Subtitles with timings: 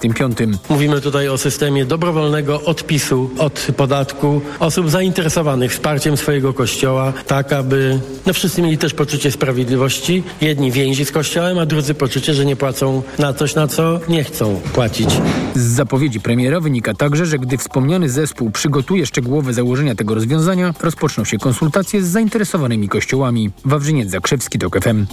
[0.00, 0.58] 2025.
[0.68, 8.00] Mówimy tutaj o systemie dobrowolnego odpisu od podatku osób zainteresowanych wsparciem swojego kościoła, tak aby
[8.26, 10.22] no wszyscy mieli też poczucie sprawiedliwości.
[10.40, 14.24] Jedni więzi z kościołem, a drudzy poczucie, że nie płacą na coś, na co nie
[14.24, 15.08] chcą płacić.
[15.54, 21.24] Z zapowiedzi premiera wynika także, że gdy wspomniany zespół przygotuje szczegółowe założenia tego rozwiązania, rozpoczną
[21.24, 23.50] się konsultacje z zainteresowanymi kościołami.
[23.64, 25.06] Wawrzyniec Zakrzewski, TOK FM.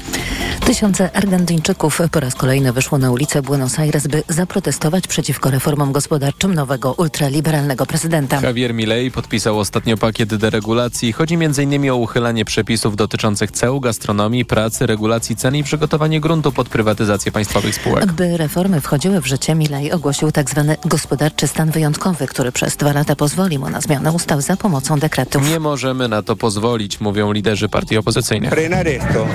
[0.65, 4.72] Tysiące Argentyńczyków po raz kolejny wyszło na ulicę Buenos Aires, by zaprotestować
[5.07, 8.41] przeciwko reformom gospodarczym nowego ultraliberalnego prezydenta.
[8.41, 11.13] Javier Milei podpisał ostatnio pakiet deregulacji.
[11.13, 11.89] Chodzi m.in.
[11.89, 17.75] o uchylanie przepisów dotyczących ceł, gastronomii, pracy, regulacji cen i przygotowanie gruntu pod prywatyzację państwowych
[17.75, 18.11] spółek.
[18.11, 20.65] By reformy wchodziły w życie, Milei ogłosił tzw.
[20.67, 24.99] Tak gospodarczy stan wyjątkowy, który przez dwa lata pozwoli mu na zmianę ustaw za pomocą
[24.99, 25.49] dekretów.
[25.49, 28.53] Nie możemy na to pozwolić, mówią liderzy partii opozycyjnych.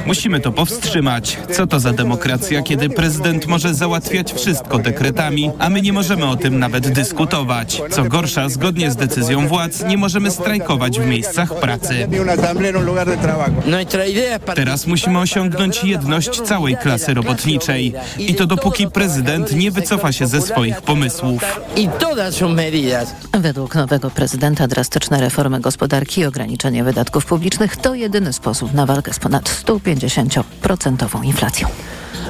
[0.07, 1.39] Musimy to powstrzymać.
[1.53, 5.28] Co to za demokracja, kiedy prezydent może załatwiać wszystko dekretami,
[5.59, 7.83] a my nie możemy o tym nawet dyskutować.
[7.91, 12.09] Co gorsza, zgodnie z decyzją władz, nie możemy strajkować w miejscach pracy.
[14.55, 17.95] Teraz musimy osiągnąć jedność całej klasy robotniczej.
[18.19, 21.61] I to dopóki prezydent nie wycofa się ze swoich pomysłów.
[23.33, 29.15] Według nowego prezydenta drastyczne reformy gospodarki i ograniczenie wydatków publicznych to jedyny sposób na walkę
[29.15, 31.69] z ponad 150% inflacją.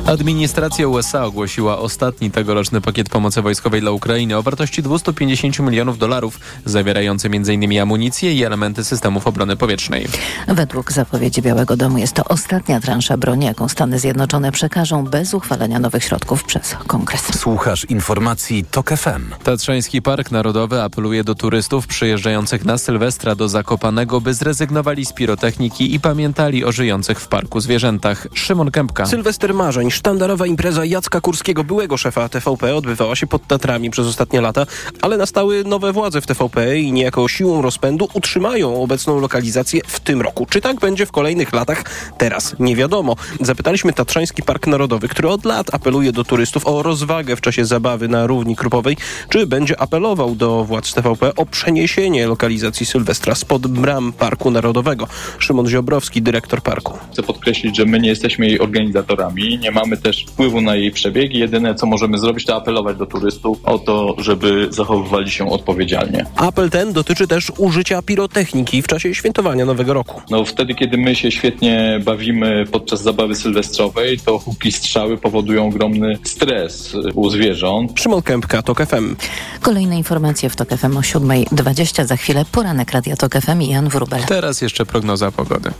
[0.07, 6.41] Administracja USA ogłosiła ostatni tegoroczny pakiet pomocy wojskowej dla Ukrainy o wartości 250 milionów dolarów,
[6.65, 7.81] zawierający m.in.
[7.81, 10.07] amunicję i elementy systemów obrony powietrznej.
[10.49, 15.79] Według zapowiedzi Białego Domu jest to ostatnia transza broni, jaką Stany Zjednoczone przekażą bez uchwalenia
[15.79, 17.39] nowych środków przez Kongres.
[17.39, 19.35] Słuchasz informacji TOK FM.
[19.45, 25.95] Tatrzański Park Narodowy apeluje do turystów przyjeżdżających na Sylwestra do Zakopanego, by zrezygnowali z pirotechniki
[25.95, 28.27] i pamiętali o żyjących w parku zwierzętach.
[28.35, 29.07] Szymon Kępka.
[29.07, 34.41] Sylwester marzeń Sztandarowa impreza Jacka Kurskiego, byłego szefa TVP, odbywała się pod Tatrami przez ostatnie
[34.41, 34.67] lata,
[35.01, 40.23] ale nastały nowe władze w TVP i niejako siłą rozpędu utrzymają obecną lokalizację w tym
[40.23, 40.47] roku.
[40.47, 41.85] Czy tak będzie w kolejnych latach?
[42.19, 43.17] Teraz nie wiadomo.
[43.41, 48.09] Zapytaliśmy Tatrzański Park Narodowy, który od lat apeluje do turystów o rozwagę w czasie zabawy
[48.09, 48.97] na równi krupowej,
[49.29, 55.09] czy będzie apelował do władz TVP o przeniesienie lokalizacji Sylwestra spod bram Parku Narodowego.
[55.39, 56.99] Szymon Ziobrowski, dyrektor parku.
[57.13, 61.39] Chcę podkreślić, że my nie jesteśmy jej organizatorami, nie mamy też wpływu na jej przebiegi.
[61.39, 66.27] Jedyne, co możemy zrobić, to apelować do turystów o to, żeby zachowywali się odpowiedzialnie.
[66.37, 70.23] Apel ten dotyczy też użycia pirotechniki w czasie świętowania Nowego Roku.
[70.31, 76.19] No wtedy, kiedy my się świetnie bawimy podczas zabawy sylwestrowej, to huki strzały powodują ogromny
[76.25, 78.01] stres u zwierząt.
[78.01, 79.17] Szymon Kępka, TOK FM.
[79.61, 82.05] Kolejne informacje w TOK FM o 7.20.
[82.05, 84.23] Za chwilę poranek Radia TOK FM i Jan Wrubel.
[84.29, 85.71] Teraz jeszcze prognoza pogody.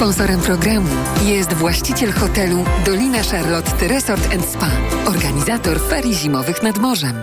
[0.00, 0.88] Sponsorem programu
[1.24, 4.70] jest właściciel hotelu Dolina Charlotte Resort Spa,
[5.06, 7.14] organizator ferii zimowych nad morzem.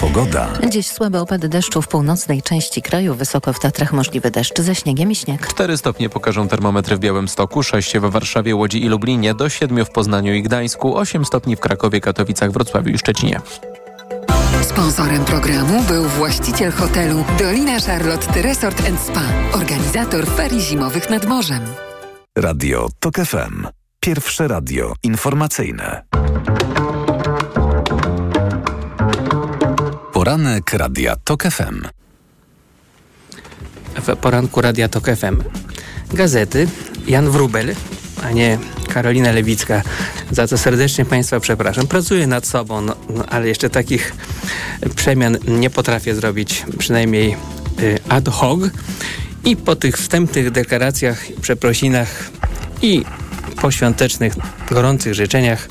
[0.00, 0.48] Pogoda.
[0.68, 5.10] Dziś słabe opady deszczu w północnej części kraju, wysoko w Tatrach możliwy deszcz ze śniegiem
[5.10, 5.46] i śnieg.
[5.48, 9.90] 4 stopnie pokażą termometry w Białymstoku, 6 we Warszawie, Łodzi i Lublinie, do 7 w
[9.90, 13.40] Poznaniu i Gdańsku, 8 stopni w Krakowie, Katowicach, Wrocławiu i Szczecinie.
[14.62, 21.60] Sponsorem programu był właściciel hotelu Dolina Charlotte Resort Spa, organizator ferii zimowych nad morzem.
[22.38, 23.66] Radio TOK FM.
[24.00, 26.02] Pierwsze radio informacyjne.
[30.12, 31.82] Poranek Radia TOK FM.
[34.06, 35.42] W poranku Radia TOK FM.
[36.12, 36.68] Gazety
[37.06, 37.74] Jan Wrubel,
[38.22, 39.82] a nie Karolina Lewicka,
[40.30, 41.86] za co serdecznie Państwa przepraszam.
[41.86, 44.14] Pracuję nad sobą, no, no, ale jeszcze takich
[44.96, 47.36] przemian nie potrafię zrobić, przynajmniej
[47.82, 48.60] y, ad hoc.
[49.44, 52.30] I po tych wstępnych deklaracjach, przeprosinach
[52.82, 53.04] i
[53.60, 54.34] poświątecznych,
[54.70, 55.68] gorących życzeniach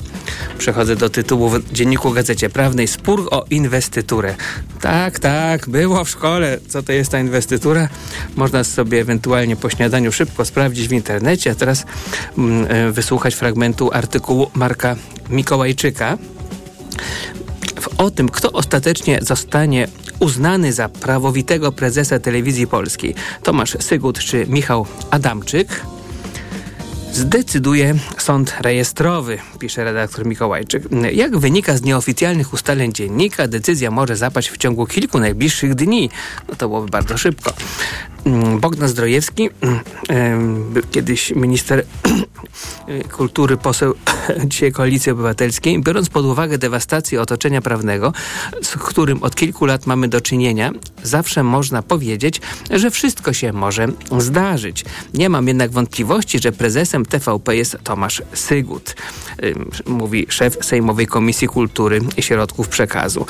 [0.58, 4.34] przechodzę do tytułu w Dzienniku Gazecie Prawnej Spór o inwestyturę.
[4.80, 7.88] Tak, tak, było w szkole, co to jest ta inwestytura.
[8.36, 11.84] Można sobie ewentualnie po śniadaniu szybko sprawdzić w internecie, a teraz
[12.38, 14.96] mm, wysłuchać fragmentu artykułu Marka
[15.30, 16.18] Mikołajczyka
[17.98, 23.14] o tym, kto ostatecznie zostanie uznany za prawowitego prezesa telewizji polskiej.
[23.42, 25.80] Tomasz Sygut czy Michał Adamczyk
[27.12, 30.82] zdecyduje sąd rejestrowy, pisze redaktor Mikołajczyk.
[31.12, 36.10] Jak wynika z nieoficjalnych ustaleń dziennika, decyzja może zapaść w ciągu kilku najbliższych dni.
[36.48, 37.52] No to byłoby bardzo szybko.
[38.60, 39.50] Bogdan Zdrojewski,
[40.90, 41.84] kiedyś minister
[43.16, 43.94] kultury, poseł
[44.44, 48.12] dzisiaj Koalicji Obywatelskiej, biorąc pod uwagę dewastację otoczenia prawnego,
[48.62, 50.70] z którym od kilku lat mamy do czynienia,
[51.02, 52.40] zawsze można powiedzieć,
[52.70, 53.86] że wszystko się może
[54.18, 54.84] zdarzyć.
[55.14, 58.96] Nie mam jednak wątpliwości, że prezesem TVP jest Tomasz Sygut,
[59.86, 63.26] mówi szef Sejmowej Komisji Kultury i Środków Przekazu.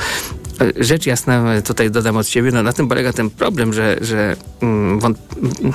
[0.63, 4.37] E, rzecz jasna, tutaj dodam od siebie, no na tym polega ten problem, że, że
[4.61, 5.01] mm,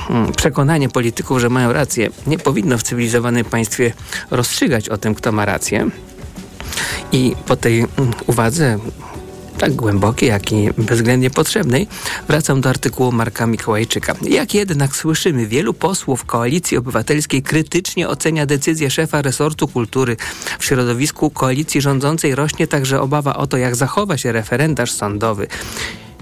[0.09, 3.93] mm, przekonanie polityków, że mają rację, nie powinno w cywilizowanym państwie
[4.31, 5.89] rozstrzygać o tym, kto ma rację.
[7.11, 8.79] I po tej mm, uwadze
[9.57, 11.87] tak głębokiej, jak i bezwzględnie potrzebnej,
[12.27, 14.15] wracam do artykułu Marka Mikołajczyka.
[14.21, 20.17] Jak jednak słyszymy, wielu posłów Koalicji Obywatelskiej krytycznie ocenia decyzję szefa resortu kultury.
[20.59, 25.47] W środowisku koalicji rządzącej rośnie także obawa o to, jak zachowa się referendarz sądowy.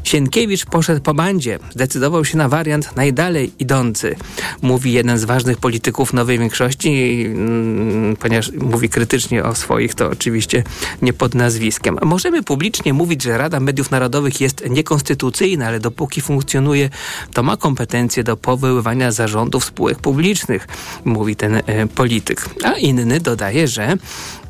[0.05, 4.15] Sienkiewicz poszedł po bandzie, zdecydował się na wariant najdalej idący,
[4.61, 10.63] mówi jeden z ważnych polityków nowej większości, mm, ponieważ mówi krytycznie o swoich, to oczywiście
[11.01, 11.97] nie pod nazwiskiem.
[12.03, 16.89] Możemy publicznie mówić, że Rada Mediów Narodowych jest niekonstytucyjna, ale dopóki funkcjonuje,
[17.33, 20.67] to ma kompetencje do powoływania zarządów spółek publicznych,
[21.05, 22.49] mówi ten e, polityk.
[22.63, 23.97] A inny dodaje, że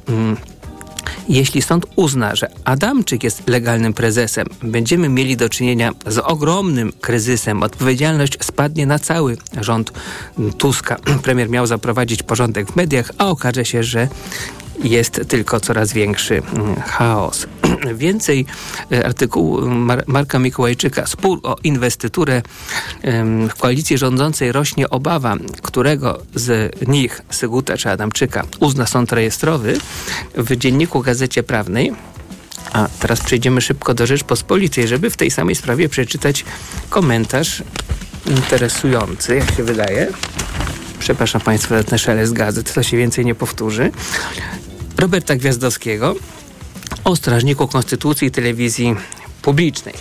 [0.07, 0.37] mm,
[1.29, 7.63] jeśli sąd uzna, że Adamczyk jest legalnym prezesem, będziemy mieli do czynienia z ogromnym kryzysem.
[7.63, 9.91] Odpowiedzialność spadnie na cały rząd
[10.57, 10.95] Tuska.
[11.23, 14.07] Premier miał zaprowadzić porządek w mediach, a okaże się, że
[14.83, 17.48] jest tylko coraz większy mm, chaos.
[17.95, 18.45] Więcej
[18.92, 21.06] e, artykułu Mar Marka Mikołajczyka.
[21.07, 22.42] Spór o inwestyturę
[23.50, 29.77] w koalicji rządzącej rośnie obawa, którego z nich, Syguta czy Adamczyka, uzna sąd rejestrowy
[30.36, 31.94] w dzienniku Gazecie Prawnej.
[32.74, 36.45] A teraz przejdziemy szybko do Rzeczpospolitej, żeby w tej samej sprawie przeczytać
[36.89, 37.63] komentarz
[38.25, 40.07] interesujący, jak się wydaje.
[41.00, 43.92] Przepraszam Państwa za ten szelest gazet, to się więcej nie powtórzy.
[44.97, 46.15] Roberta Gwiazdowskiego
[47.03, 48.95] o strażniku Konstytucji Telewizji
[49.42, 49.94] Publicznej.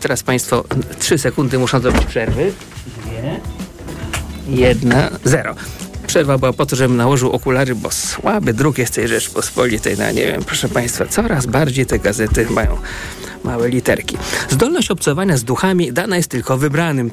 [0.00, 0.64] Teraz Państwo
[0.98, 2.52] trzy sekundy muszą zrobić przerwy.
[2.96, 3.40] Dwie,
[4.48, 5.54] jedna, zero.
[6.06, 9.96] Przerwa była po to, żebym nałożył okulary, bo słaby druk jest tej Rzeczpospolitej.
[9.98, 12.76] No nie wiem, proszę Państwa, coraz bardziej te gazety mają
[13.44, 14.16] małe literki.
[14.48, 17.10] Zdolność obcowania z duchami dana jest tylko wybranym,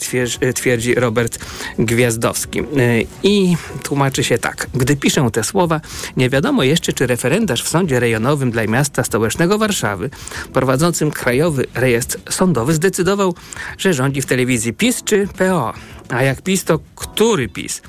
[0.56, 1.40] twierdzi Robert
[1.80, 2.60] Gwiazdowski.
[2.60, 4.68] Y, I tłumaczy się tak.
[4.74, 5.82] Gdy piszę te słowa,
[6.18, 10.10] nie wiadomo jeszcze, czy referendarz w sądzie rejonowym dla miasta stołecznego Warszawy,
[10.54, 13.34] prowadzącym krajowy rejestr sądowy, zdecydował,
[13.78, 15.74] że rządzi w telewizji PiS czy PO.
[16.10, 17.82] A jak PiS, to który PiS?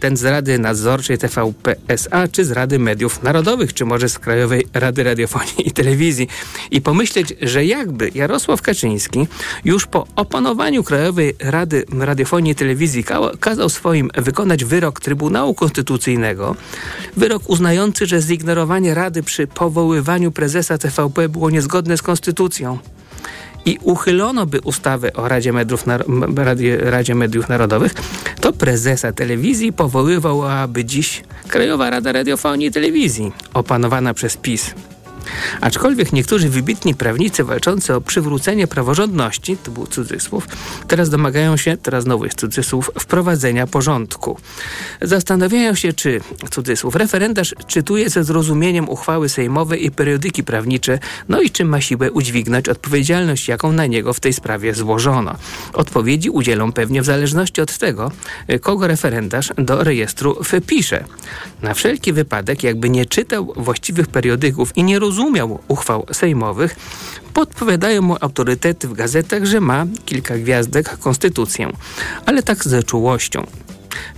[0.00, 4.66] Ten z Rady Nadzorczej TVP SA, czy z Rady Mediów Narodowych, czy może z Krajowej
[4.74, 6.28] Rady Radiofonii i Telewizji.
[6.70, 9.26] I pomyśleć, że jakby Jarosław Kaczyński
[9.64, 13.04] już po opanowaniu Krajowej Rady Radiofonii i Telewizji
[13.40, 16.56] kazał swoim wykonać wyrok Trybunału Konstytucyjnego,
[17.16, 22.78] wyrok uznający, że zignorowanie Rady przy powoływaniu prezesa TVP było niezgodne z Konstytucją
[23.64, 25.84] i uchylono by ustawę o Radzie Mediów,
[26.78, 27.94] Radzie Mediów Narodowych,
[28.40, 34.74] to prezesa telewizji powoływałaby dziś Krajowa Rada Radiofonii i Telewizji, opanowana przez PiS.
[35.60, 40.48] Aczkolwiek niektórzy wybitni prawnicy walczący o przywrócenie praworządności, to był cudzysłów,
[40.88, 44.38] teraz domagają się, teraz jest cudzysłów, wprowadzenia porządku.
[45.02, 50.98] Zastanawiają się, czy, cudzysłów, referendarz czytuje ze zrozumieniem uchwały sejmowe i periodyki prawnicze,
[51.28, 55.34] no i czy ma siłę udźwignąć odpowiedzialność, jaką na niego w tej sprawie złożono.
[55.72, 58.10] Odpowiedzi udzielą pewnie w zależności od tego,
[58.60, 61.04] kogo referendarz do rejestru wpisze.
[61.62, 66.76] Na wszelki wypadek, jakby nie czytał właściwych periodyków i nie rozumiał, rozumiał uchwał sejmowych,
[67.34, 71.72] podpowiadają mu autorytety w gazetach, że ma kilka gwiazdek konstytucję,
[72.26, 73.46] ale tak z czułością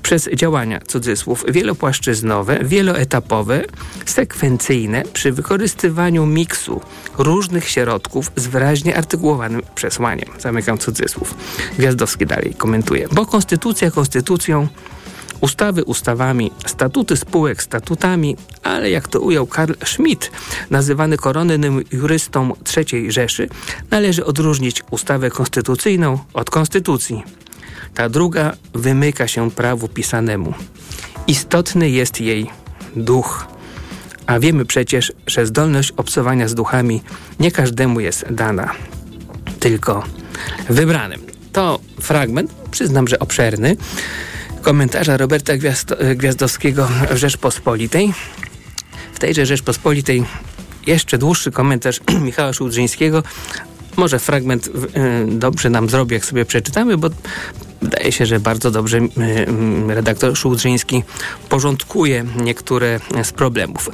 [0.02, 3.64] przez działania, cudzysłów, wielopłaszczyznowe, wieloetapowe,
[4.06, 6.80] sekwencyjne przy wykorzystywaniu miksu
[7.18, 10.28] różnych środków z wyraźnie artykułowanym przesłaniem.
[10.38, 11.34] Zamykam cudzysłów.
[11.78, 13.08] Gwiazdowski dalej komentuje.
[13.12, 14.68] Bo konstytucja konstytucją,
[15.40, 20.30] ustawy ustawami, statuty spółek statutami, ale jak to ujął Karl Schmidt,
[20.70, 23.48] nazywany koronnym jurystą III Rzeszy,
[23.90, 27.22] należy odróżnić ustawę konstytucyjną od konstytucji.
[27.94, 30.54] Ta druga wymyka się prawu pisanemu.
[31.26, 32.50] Istotny jest jej
[32.96, 33.46] duch.
[34.26, 37.02] A wiemy przecież, że zdolność obcowania z duchami
[37.40, 38.72] nie każdemu jest dana,
[39.60, 40.04] tylko
[40.68, 41.20] wybranym.
[41.52, 43.76] To fragment, przyznam, że obszerny,
[44.62, 45.52] komentarza Roberta
[46.14, 48.14] Gwiazdowskiego w Rzeczpospolitej.
[49.12, 50.24] W tejże Rzeczpospolitej
[50.86, 53.22] jeszcze dłuższy komentarz Michała Szudrzyńskiego.
[53.96, 54.70] Może fragment y,
[55.26, 57.10] dobrze nam zrobi, jak sobie przeczytamy, bo
[57.82, 59.00] Wydaje się, że bardzo dobrze
[59.88, 61.02] redaktor Szułdrzyński
[61.48, 63.90] porządkuje niektóre z problemów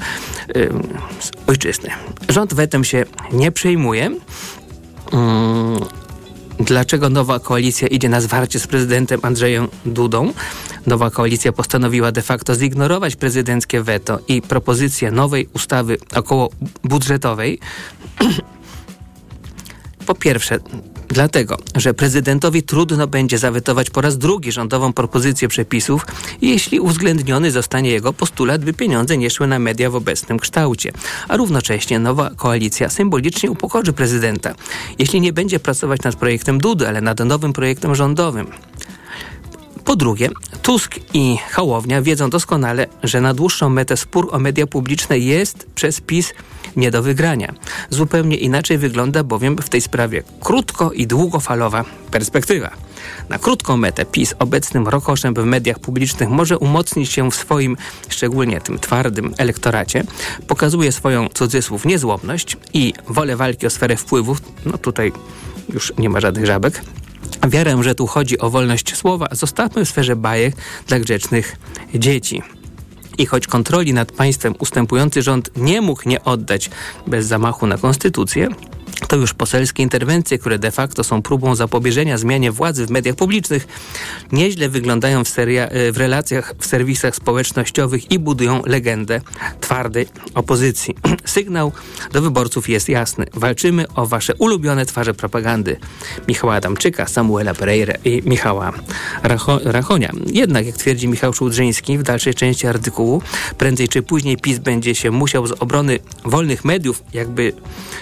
[1.21, 1.91] z ojczyzny.
[2.29, 4.11] Rząd wetem się nie przejmuje.
[6.61, 10.33] Dlaczego nowa koalicja idzie na zwarcie z prezydentem Andrzejem Dudą?
[10.87, 16.51] Nowa koalicja postanowiła de facto zignorować prezydenckie weto i propozycję nowej ustawy około
[16.85, 17.59] budżetowej.
[20.07, 20.59] Po pierwsze,
[21.13, 26.07] dlatego, że prezydentowi trudno będzie zawetować po raz drugi rządową propozycję przepisów,
[26.43, 30.93] jeśli uwzględniony zostanie jego postulat, by pieniądze nie szły na media w obecnym kształcie.
[31.29, 34.55] A równocześnie nowa koalicja symbolicznie upokorzy prezydenta,
[34.99, 38.47] jeśli nie będzie pracować nad projektem Dudy, ale nad nowym projektem rządowym.
[39.85, 40.29] Po drugie,
[40.63, 46.01] Tusk i Hołownia wiedzą doskonale, że na dłuższą metę spór o media publiczne jest przez
[46.01, 46.35] PiS
[46.77, 47.53] nie do wygrania.
[47.91, 52.71] Zupełnie inaczej wygląda bowiem w tej sprawie krótko i długofalowa perspektywa.
[53.29, 57.77] Na krótką metę PiS obecnym rokoszem w mediach publicznych może umocnić się w swoim,
[58.09, 60.05] szczególnie tym twardym elektoracie,
[60.47, 65.13] pokazuje swoją cudzysłów niezłomność i wolę walki o sferę wpływów, no tutaj
[65.75, 66.83] już nie ma żadnych żabek,
[67.49, 70.55] Wiarę, że tu chodzi o wolność słowa, zostawmy w sferze bajek
[70.87, 71.57] dla grzecznych
[71.95, 72.43] dzieci.
[73.19, 76.71] I choć kontroli nad państwem ustępujący rząd nie mógł nie oddać
[77.07, 78.49] bez zamachu na konstytucję,
[79.09, 83.67] to już poselskie interwencje, które de facto są próbą zapobieżenia zmianie władzy w mediach publicznych,
[84.33, 89.21] nieźle wyglądają w, seria, e, w relacjach w serwisach społecznościowych i budują legendę
[89.61, 90.95] twardej opozycji.
[91.25, 91.73] Sygnał
[92.13, 93.27] do wyborców jest jasny.
[93.35, 95.77] Walczymy o wasze ulubione twarze propagandy.
[96.29, 98.73] Michała Adamczyka, Samuela Pereira i Michała
[99.23, 100.13] Racho Rachonia.
[100.27, 103.23] Jednak, jak twierdzi Michał Szudrzyński w dalszej części artykułu,
[103.59, 107.53] prędzej czy później PiS będzie się musiał z obrony wolnych mediów, jakby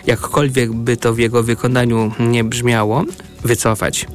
[0.06, 3.04] jakkolwiek by to w jego wykonaniu nie brzmiało,
[3.44, 4.06] wycofać.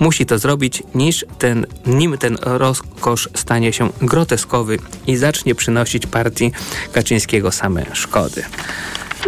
[0.00, 6.52] Musi to zrobić, niż ten, nim ten rozkosz stanie się groteskowy i zacznie przynosić partii
[6.92, 8.42] Kaczyńskiego same szkody.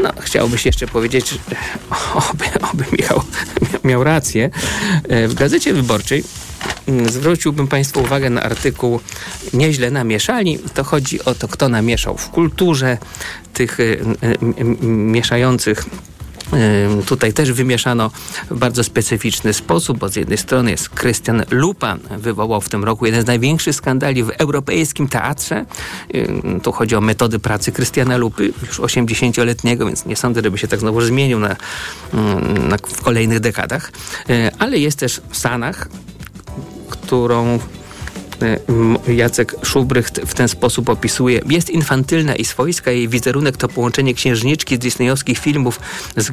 [0.02, 1.34] No, chciałbyś jeszcze powiedzieć,
[2.30, 3.22] oby, oby Michał
[3.84, 4.50] miał rację.
[5.28, 6.24] W Gazecie Wyborczej
[6.88, 9.00] mm, zwróciłbym Państwu uwagę na artykuł
[9.52, 10.58] Nieźle namieszali.
[10.74, 12.98] To chodzi o to, kto namieszał w kulturze
[13.52, 14.04] tych y,
[14.86, 15.84] mieszających
[17.06, 18.10] Tutaj też wymieszano
[18.50, 23.06] w bardzo specyficzny sposób, bo z jednej strony jest Krystian Lupa, wywołał w tym roku
[23.06, 25.64] jeden z największych skandali w europejskim teatrze.
[26.62, 30.80] Tu chodzi o metody pracy Krystiana Lupy, już 80-letniego, więc nie sądzę, żeby się tak
[30.80, 31.56] znowu zmienił na,
[32.68, 33.92] na, w kolejnych dekadach.
[34.58, 35.88] Ale jest też w Sanach,
[36.90, 37.58] którą
[39.08, 41.40] Jacek Szubrycht w ten sposób opisuje.
[41.48, 42.90] Jest infantylna i swojska.
[42.90, 45.80] Jej wizerunek to połączenie księżniczki z disneyowskich filmów
[46.16, 46.30] z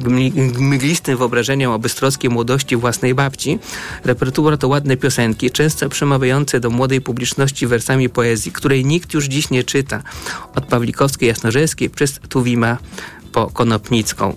[0.58, 3.58] mglistym wyobrażeniem o bystrockiej młodości własnej babci.
[4.04, 9.50] Repertuar to ładne piosenki, często przemawiające do młodej publiczności wersami poezji, której nikt już dziś
[9.50, 10.02] nie czyta.
[10.54, 12.78] Od Pawlikowskiej Jasnorzewskiej przez Tuwima
[13.32, 14.34] po Konopnicką.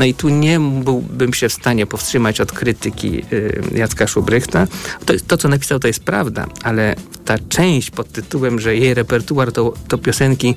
[0.00, 4.66] No i tu nie byłbym się w stanie powstrzymać od krytyki y, Jacka Szubrychta.
[5.06, 9.52] To, to, co napisał, to jest prawda, ale ta część pod tytułem, że jej repertuar
[9.52, 10.54] to, to piosenki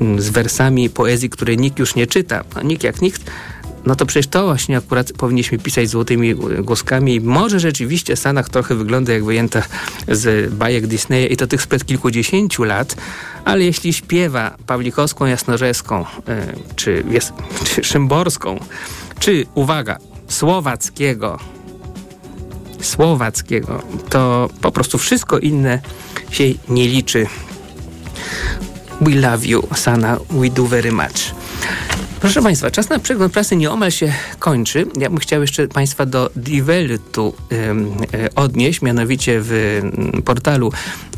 [0.00, 3.22] y, z wersami poezji, której nikt już nie czyta, a nikt jak nikt,
[3.86, 7.20] no to przecież to właśnie akurat powinniśmy pisać złotymi głoskami.
[7.20, 9.62] Może rzeczywiście Sanach trochę wygląda jak wyjęta
[10.08, 12.96] z bajek Disneya i to tych sprzed kilkudziesięciu lat,
[13.44, 17.04] ale jeśli śpiewa Pawlikowską Jasnorzewską, e, czy,
[17.64, 18.58] czy Szymborską,
[19.18, 19.98] czy, uwaga,
[20.28, 21.38] Słowackiego,
[22.80, 25.80] Słowackiego, to po prostu wszystko inne
[26.30, 27.26] się nie liczy.
[29.00, 31.34] We love you, Sana, we do very much.
[32.22, 34.86] Proszę Państwa, czas na przegląd prasy nieomal się kończy.
[34.98, 40.72] Ja bym chciał jeszcze Państwa do Die Weltu y, odnieść, mianowicie w mm, portalu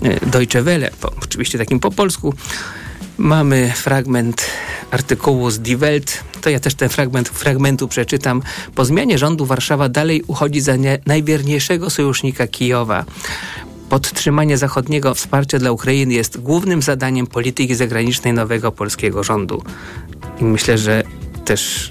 [0.04, 2.34] y, Deutsche Welle, po, oczywiście takim po polsku.
[3.18, 4.46] Mamy fragment
[4.90, 6.24] artykułu z Die Welt.
[6.40, 8.42] To ja też ten fragment fragmentu przeczytam.
[8.74, 13.04] Po zmianie rządu Warszawa dalej uchodzi za nie, najwierniejszego sojusznika Kijowa.
[13.88, 19.62] Podtrzymanie zachodniego wsparcia dla Ukrainy jest głównym zadaniem polityki zagranicznej nowego polskiego rządu.
[20.40, 21.02] I myślę, że
[21.44, 21.90] też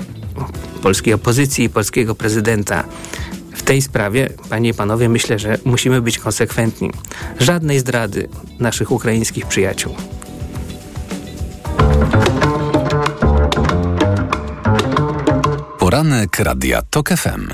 [0.81, 2.83] polskiej opozycji i polskiego prezydenta
[3.53, 6.91] w tej sprawie, panie i panowie, myślę, że musimy być konsekwentni.
[7.39, 9.95] Żadnej zdrady naszych ukraińskich przyjaciół.
[15.79, 17.53] Poranek Radia TOK FM.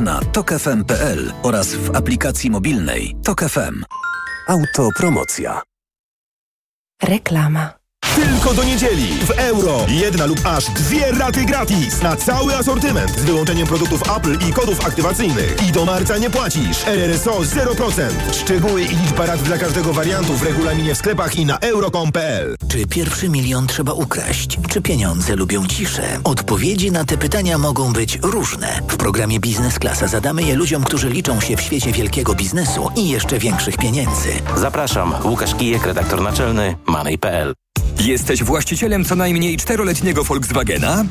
[0.00, 3.84] na tokefm.pl oraz w aplikacji mobilnej Tok FM.
[4.48, 5.62] Autopromocja.
[7.02, 7.75] Reklama.
[8.16, 9.86] Tylko do niedzieli w euro.
[9.88, 14.86] Jedna lub aż dwie raty gratis na cały asortyment z wyłączeniem produktów Apple i kodów
[14.86, 15.56] aktywacyjnych.
[15.68, 16.86] I do marca nie płacisz.
[16.86, 18.10] RRSO 0%.
[18.32, 22.56] Szczegóły i liczba rat dla każdego wariantu w regulaminie w sklepach i na euro.com.pl.
[22.68, 24.58] Czy pierwszy milion trzeba ukraść?
[24.68, 26.20] Czy pieniądze lubią ciszę?
[26.24, 28.80] Odpowiedzi na te pytania mogą być różne.
[28.88, 33.08] W programie Biznes Klasa zadamy je ludziom, którzy liczą się w świecie wielkiego biznesu i
[33.08, 34.32] jeszcze większych pieniędzy.
[34.56, 35.14] Zapraszam.
[35.24, 37.65] Łukasz Kijek, redaktor naczelny Money.pl.
[38.00, 41.04] Jesteś właścicielem co najmniej czteroletniego Volkswagena?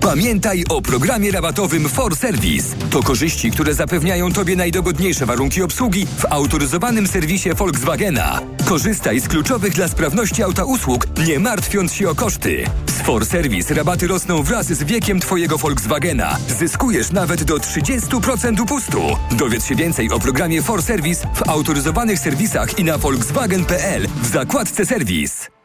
[0.00, 2.76] Pamiętaj o programie rabatowym For Service.
[2.90, 8.40] To korzyści, które zapewniają Tobie najdogodniejsze warunki obsługi w autoryzowanym serwisie Volkswagena.
[8.64, 12.64] Korzystaj z kluczowych dla sprawności auta usług, nie martwiąc się o koszty.
[12.86, 16.38] Z For Service rabaty rosną wraz z wiekiem Twojego Volkswagena.
[16.58, 19.00] Zyskujesz nawet do 30% upustu.
[19.32, 24.86] Dowiedz się więcej o programie For Service w autoryzowanych serwisach i na volkswagen.pl w zakładce
[24.86, 25.55] serwis.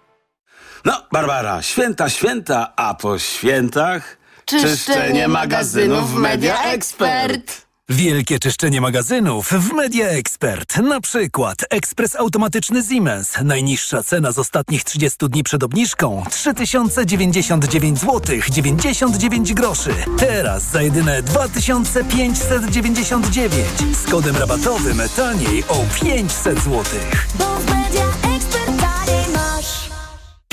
[0.86, 7.62] No, Barbara, święta, święta, a po świętach czyszczenie magazynów w Media Expert.
[7.90, 10.78] Wielkie czyszczenie magazynów w Media Expert.
[10.78, 13.34] Na przykład ekspres automatyczny Siemens.
[13.44, 19.94] Najniższa cena z ostatnich 30 dni przed obniżką 3099 zł 99 groszy.
[20.18, 23.66] Teraz za jedyne 2599
[23.98, 26.84] z kodem rabatowym taniej o 500 zł.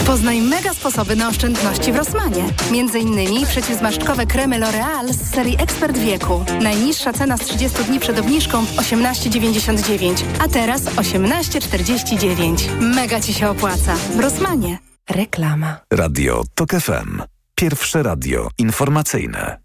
[0.09, 2.45] Poznaj mega sposoby na oszczędności w Rossmanie.
[2.73, 6.45] Między innymi przeciwzmarszczkowe kremy L'Oreal z serii Ekspert Wieku.
[6.63, 12.81] Najniższa cena z 30 dni przed obniżką 18,99, a teraz 18,49.
[12.81, 13.97] Mega Ci się opłaca.
[14.17, 14.79] W Rossmanie.
[15.11, 15.77] Reklama.
[15.93, 17.23] Radio Tok FM.
[17.55, 19.59] Pierwsze radio informacyjne.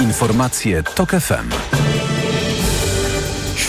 [0.00, 1.79] Informacje Tok FM.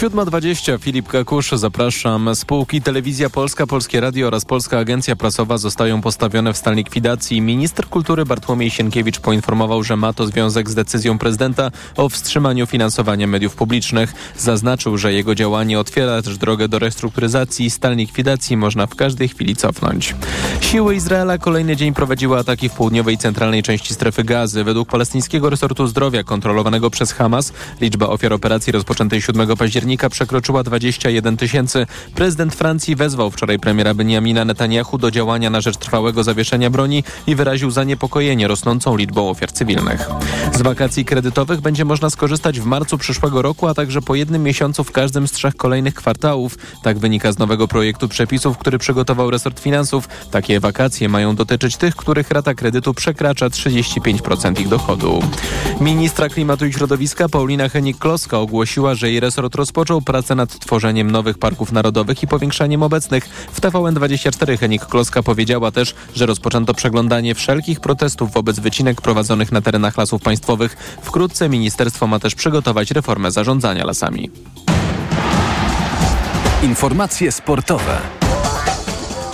[0.01, 2.36] 7.20 Filip Kakusz, zapraszam.
[2.36, 7.41] Spółki Telewizja Polska, Polskie Radio oraz Polska Agencja Prasowa zostają postawione w stan likwidacji.
[7.41, 13.28] Minister kultury Bartłomiej Sienkiewicz poinformował, że ma to związek z decyzją prezydenta o wstrzymaniu finansowania
[13.28, 14.13] mediów publicznych.
[14.38, 17.69] Zaznaczył, że jego działanie otwiera też drogę do restrukturyzacji.
[17.69, 20.15] Stan likwidacji można w każdej chwili cofnąć.
[20.62, 24.63] Siły Izraela kolejny dzień prowadziły ataki w południowej i centralnej części strefy gazy.
[24.63, 31.38] Według palestyńskiego resortu zdrowia kontrolowanego przez Hamas liczba ofiar operacji rozpoczętej 7 października przekroczyła 21
[31.38, 31.88] tysięcy.
[32.15, 37.36] Prezydent Francji wezwał wczoraj premiera Benjamina Netanyahu do działania na rzecz trwałego zawieszenia broni i
[37.36, 40.10] wyraził zaniepokojenie rosnącą liczbą ofiar cywilnych.
[40.54, 44.84] Z wakacji kredytowych będzie można skorzystać w marcu przyszłego roku, a także po jednym miesiącu
[44.84, 46.58] w każdym z trzech kolejnych kwartałów.
[46.84, 50.08] Tak wynika z nowego projektu przepisów, który przygotował resort finansów.
[50.32, 55.23] Takie wakacje mają dotyczyć tych, których rata kredytu przekracza 35% ich dochodu.
[55.82, 61.38] Ministra Klimatu i Środowiska Paulina Henik-Kloska ogłosiła, że jej resort rozpoczął pracę nad tworzeniem nowych
[61.38, 63.26] parków narodowych i powiększaniem obecnych.
[63.54, 69.62] W TVN24 Henik Kloska powiedziała też, że rozpoczęto przeglądanie wszelkich protestów wobec wycinek prowadzonych na
[69.62, 70.98] terenach lasów państwowych.
[71.02, 74.30] Wkrótce ministerstwo ma też przygotować reformę zarządzania lasami.
[76.63, 78.20] Informacje sportowe.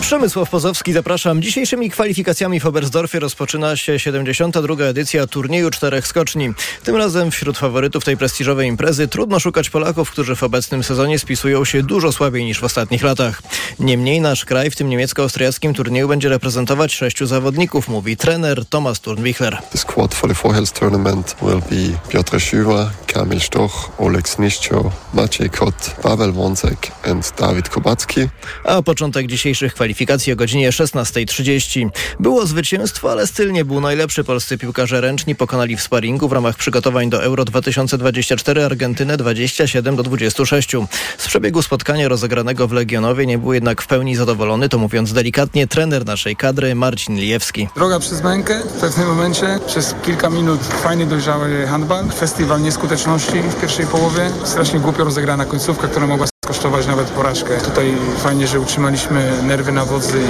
[0.02, 1.42] Przemysław Pozowski, zapraszam.
[1.42, 4.84] Dzisiejszymi kwalifikacjami w Oberstdorfie rozpoczyna się 72.
[4.86, 6.54] edycja turnieju czterech skoczni.
[6.84, 11.66] Tym razem wśród faworytów tej prestiżowej imprezy trudno szukać Polaków, którzy w obecnym sezonie spisują
[11.66, 13.42] się dużo słabiej niż w ostatnich latach.
[13.80, 19.58] Niemniej nasz kraj w tym niemiecko-austriackim turnieju będzie reprezentować sześciu zawodników, mówi trener Thomas Turnwichler.
[19.72, 25.50] The squad for the Four Tournament will be Piotr Schüwer, Kamil Stoch, Oleg Sniszczo, Maciej
[25.50, 28.22] Kot, Paweł Wącek and Dawid Kubacki.
[28.64, 31.90] A początek dzisiejszych kwalifikacji kwalifikacji o godzinie 16.30.
[32.20, 34.24] Było zwycięstwo, ale styl nie był najlepszy.
[34.24, 40.04] Polscy piłkarze ręczni pokonali w sparingu w ramach przygotowań do Euro 2024 Argentynę 27 do
[40.04, 40.72] 26.
[41.18, 45.68] Z przebiegu spotkania rozegranego w Legionowie nie był jednak w pełni zadowolony, to mówiąc delikatnie,
[45.68, 47.68] trener naszej kadry Marcin Lijewski.
[47.76, 53.62] Droga przez mękę w pewnym momencie, przez kilka minut fajny, dojrzały handball, festiwal nieskuteczności w
[53.62, 57.58] pierwszej połowie, strasznie głupio rozegrana końcówka, która mogła kosztować nawet porażkę.
[57.58, 60.22] Tutaj fajnie, że utrzymaliśmy nerwy na wodzy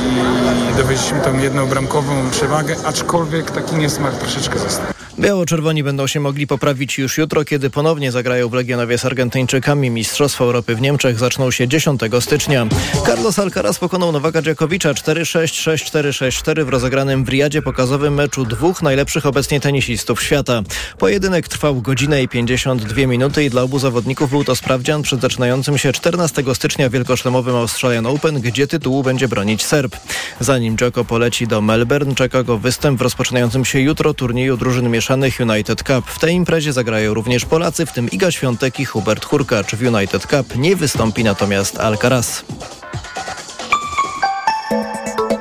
[0.72, 4.97] i dowieźliśmy tą jedną bramkową przewagę, aczkolwiek taki niesmak troszeczkę został.
[5.20, 9.90] Biało-czerwoni będą się mogli poprawić już jutro, kiedy ponownie zagrają w Legionowie z Argentyńczykami.
[9.90, 12.68] Mistrzostwa Europy w Niemczech zaczną się 10 stycznia.
[13.06, 18.82] Carlos Alcaraz pokonał Nowaka Dżokowicza 4-6, 6-4, 6-4 w rozegranym w Riyadzie pokazowym meczu dwóch
[18.82, 20.62] najlepszych obecnie tenisistów świata.
[20.98, 25.78] Pojedynek trwał godzinę i 52 minuty i dla obu zawodników był to sprawdzian przed zaczynającym
[25.78, 29.96] się 14 stycznia wielkoszlemowym Australian Open, gdzie tytułu będzie bronić Serb.
[30.40, 35.07] Zanim Dżoko poleci do Melbourne, czeka go występ w rozpoczynającym się jutro turnieju drużyn mieszanych
[35.40, 36.06] United Cup.
[36.06, 39.76] W tej imprezie zagrają również Polacy, w tym Iga Świątek i Hubert Hurkacz.
[39.76, 42.46] W United Cup nie wystąpi natomiast Alcaraz.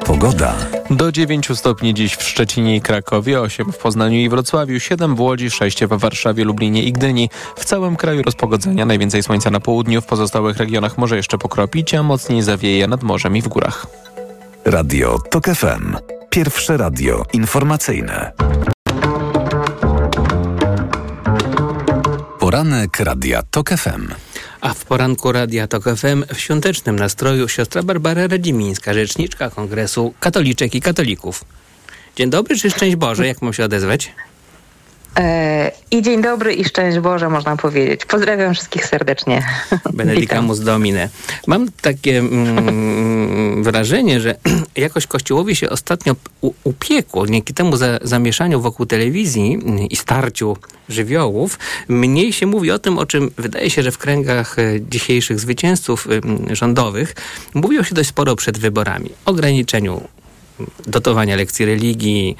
[0.07, 0.55] Pogoda.
[0.90, 5.20] Do 9 stopni dziś w Szczecinie i Krakowie, 8 w Poznaniu i Wrocławiu, 7 w
[5.20, 7.31] Łodzi, 6 w Warszawie, Lublinie i Gdyni.
[7.57, 12.02] W całym kraju rozpogodzenia, najwięcej słońca na południu, w pozostałych regionach może jeszcze pokropić, a
[12.02, 13.87] mocniej zawieje nad morzem i w górach.
[14.64, 15.96] Radio TOK FM.
[16.31, 18.33] Pierwsze radio informacyjne.
[22.47, 24.15] Poranek Radia TOK FM.
[24.61, 30.75] A w poranku Radia TOK FM w świątecznym nastroju siostra Barbara Radzimińska, rzeczniczka Kongresu Katoliczek
[30.75, 31.45] i Katolików.
[32.17, 34.13] Dzień dobry, czy szczęść Boże, jak mam się odezwać?
[35.16, 38.05] E, I dzień dobry i szczęść Boże, można powiedzieć.
[38.05, 39.42] Pozdrawiam wszystkich serdecznie.
[39.94, 41.09] Benedicamus Domine.
[41.46, 44.35] Mam takie mm, wrażenie, że
[44.76, 46.16] jakoś Kościołowi się ostatnio
[46.64, 49.59] upiekło, dzięki temu za, zamieszaniu wokół telewizji
[49.90, 50.57] i starciu
[50.88, 55.40] żywiołów, mniej się mówi o tym, o czym wydaje się, że w kręgach e, dzisiejszych
[55.40, 56.09] zwycięzców
[56.52, 57.14] rządowych
[57.55, 59.11] mówiło się dość sporo przed wyborami.
[59.24, 60.00] Ograniczeniu
[60.87, 62.37] dotowania lekcji religii,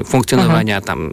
[0.00, 0.84] y, funkcjonowania mhm.
[0.86, 1.06] tam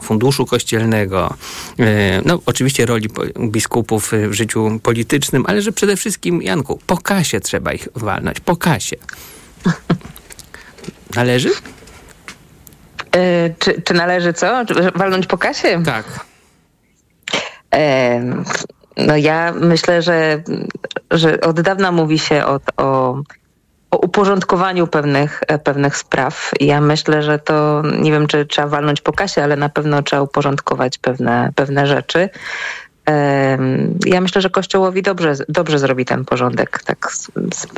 [0.00, 1.34] y, funduszu kościelnego,
[1.80, 1.84] y,
[2.24, 7.72] no oczywiście roli biskupów w życiu politycznym, ale że przede wszystkim, Janku, po kasie trzeba
[7.72, 8.96] ich walnąć, po kasie.
[11.16, 11.50] Należy?
[13.16, 14.64] E, czy, czy, należy co?
[14.94, 15.82] Walnąć po kasie?
[15.84, 16.04] Tak.
[17.74, 18.20] E,
[18.96, 20.42] no ja myślę, że,
[21.10, 23.16] że od dawna mówi się o, o
[23.92, 26.50] o uporządkowaniu pewnych, e, pewnych spraw.
[26.60, 30.22] Ja myślę, że to nie wiem, czy trzeba walnąć po kasie, ale na pewno trzeba
[30.22, 32.28] uporządkować pewne, pewne rzeczy.
[34.06, 36.82] Ja myślę, że Kościołowi dobrze, dobrze zrobi ten porządek.
[36.84, 37.30] Tak z,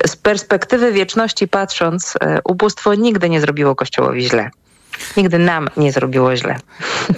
[0.07, 4.51] z perspektywy wieczności patrząc, e, ubóstwo nigdy nie zrobiło Kościołowi źle.
[5.17, 6.57] Nigdy nam nie zrobiło źle.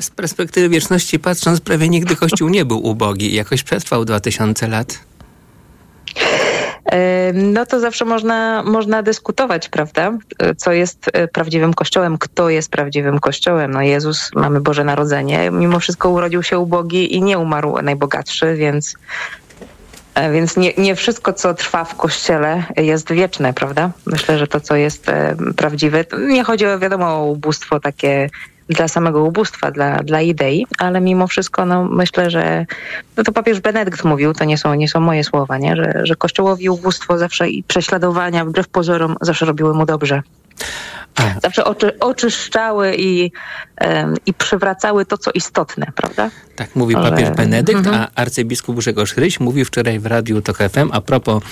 [0.00, 4.98] Z perspektywy wieczności patrząc, prawie nigdy Kościół nie był ubogi jakoś przetrwał 2000 lat
[7.34, 10.12] no to zawsze można, można dyskutować, prawda?
[10.56, 13.70] Co jest e, prawdziwym kościołem, kto jest prawdziwym kościołem.
[13.70, 18.94] No Jezus, mamy Boże Narodzenie, mimo wszystko urodził się ubogi i nie umarł najbogatszy, więc
[20.14, 23.90] e, więc nie, nie wszystko, co trwa w kościele, jest wieczne, prawda?
[24.06, 28.30] Myślę, że to, co jest e, prawdziwe, nie chodzi o wiadomo o ubóstwo takie
[28.68, 32.66] dla samego ubóstwa, dla, dla idei, ale mimo wszystko no, myślę, że
[33.16, 35.76] no to papież Benedykt mówił, to nie są, nie są moje słowa, nie?
[35.76, 40.22] Że, że kościołowi ubóstwo zawsze i prześladowania wbrew pozorom zawsze robiły mu dobrze.
[41.42, 43.32] Zawsze oczy, oczyszczały i,
[43.80, 46.30] um, i przywracały to, co istotne, prawda?
[46.56, 47.30] Tak mówi papież.
[47.30, 47.96] Benedykt, mhm.
[47.96, 51.42] a arcybiskup Grzegorz Ryś mówił wczoraj w Radiu TOK FM a propos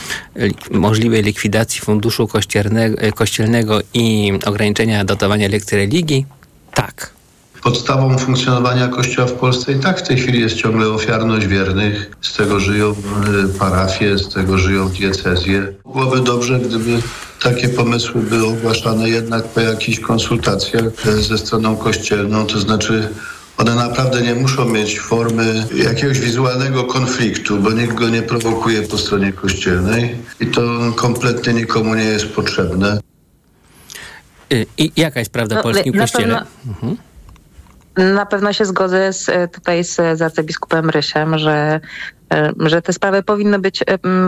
[0.71, 6.27] możliwej likwidacji funduszu kościelnego, kościelnego i ograniczenia dotowania lekcji religii.
[6.75, 7.11] Tak.
[7.63, 12.11] Podstawą funkcjonowania Kościoła w Polsce i tak w tej chwili jest ciągle ofiarność wiernych.
[12.21, 15.73] Z tego żyją y, parafie, z tego żyją diecezje.
[15.85, 16.99] Byłoby dobrze, gdyby
[17.43, 20.85] takie pomysły były ogłaszane jednak po jakichś konsultacjach
[21.21, 23.09] ze stroną kościelną, to znaczy
[23.59, 28.99] one naprawdę nie muszą mieć formy jakiegoś wizualnego konfliktu, bo nikt go nie prowokuje po
[28.99, 30.63] stronie kościelnej i to
[30.97, 33.01] kompletnie nikomu nie jest potrzebne.
[34.55, 36.35] Y, I jaka jest prawda no, polskim kościele?
[36.35, 36.97] Pewno, mhm.
[37.97, 41.81] Na pewno się zgodzę z, e, tutaj z, z arcybiskupem Rysiem, że,
[42.33, 43.85] e, że te sprawy powinny być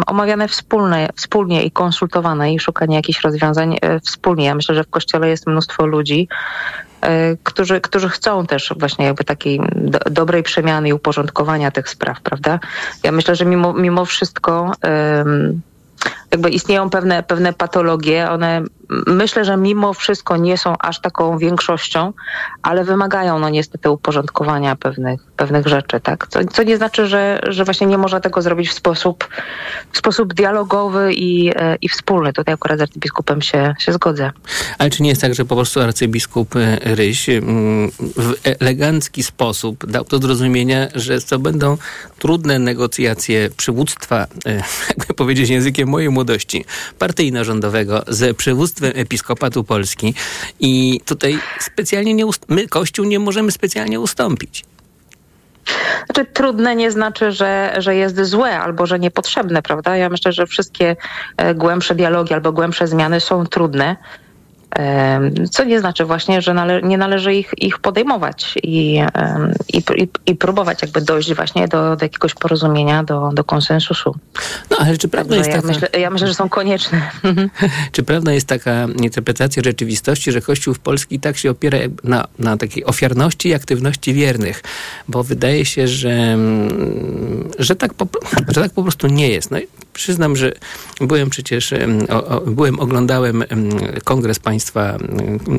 [0.07, 4.45] omawiane wspólnie, wspólnie i konsultowane i szukanie jakichś rozwiązań e, wspólnie.
[4.45, 6.29] Ja myślę, że w kościele jest mnóstwo ludzi,
[7.43, 12.61] którzy, którzy chcą też właśnie jakby takiej do, dobrej przemiany i uporządkowania tych spraw, prawda?
[13.03, 15.61] Ja myślę, że mimo, mimo wszystko um,
[16.31, 18.31] jakby istnieją pewne, pewne patologie.
[18.31, 18.63] One
[19.07, 22.13] myślę, że mimo wszystko nie są aż taką większością,
[22.63, 26.27] ale wymagają no niestety uporządkowania pewnych, pewnych rzeczy, tak?
[26.29, 29.29] Co, co nie znaczy, że, że właśnie nie można tego zrobić w sposób,
[29.93, 32.33] w sposób dialogowy i, e, i wspólny.
[32.33, 34.31] Tutaj akurat z arcybiskupem się, się zgodzę.
[34.79, 37.27] Ale czy nie jest tak, że po prostu arcybiskup e, Ryś
[38.17, 41.77] w elegancki sposób dał do zrozumienia, że to będą
[42.19, 44.63] trudne negocjacje przywództwa, e,
[44.99, 46.65] jakby powiedzieć językiem mojej młodości,
[46.99, 50.15] partyjno-rządowego z przywództwem Episkopatu Polski
[50.61, 54.65] i tutaj specjalnie nie ust- my, Kościół, nie możemy specjalnie ustąpić.
[56.07, 59.97] Znaczy, trudne nie znaczy, że, że jest złe albo że niepotrzebne, prawda?
[59.97, 60.97] Ja myślę, że wszystkie
[61.37, 63.97] e, głębsze dialogi albo głębsze zmiany są trudne.
[65.51, 69.01] Co nie znaczy właśnie, że nale, nie należy ich, ich podejmować i,
[69.73, 69.83] i,
[70.27, 74.15] i, próbować jakby dojść właśnie do, do jakiegoś porozumienia, do, do konsensusu.
[74.71, 75.69] No ale czy prawda Także jest ja, taka...
[75.69, 77.11] myślę, ja myślę, że są konieczne.
[77.93, 82.57] Czy prawda jest taka interpretacja rzeczywistości, że Kościół w Polski tak się opiera na, na
[82.57, 84.63] takiej ofiarności i aktywności wiernych?
[85.09, 88.07] Bo wydaje się, że, mm, że, tak, po,
[88.49, 89.51] że tak po prostu nie jest.
[89.51, 89.59] No,
[89.97, 90.53] przyznam, że
[91.01, 91.75] byłem przecież,
[92.09, 93.71] o, o, byłem, oglądałem em,
[94.05, 94.99] Kongres Państwa,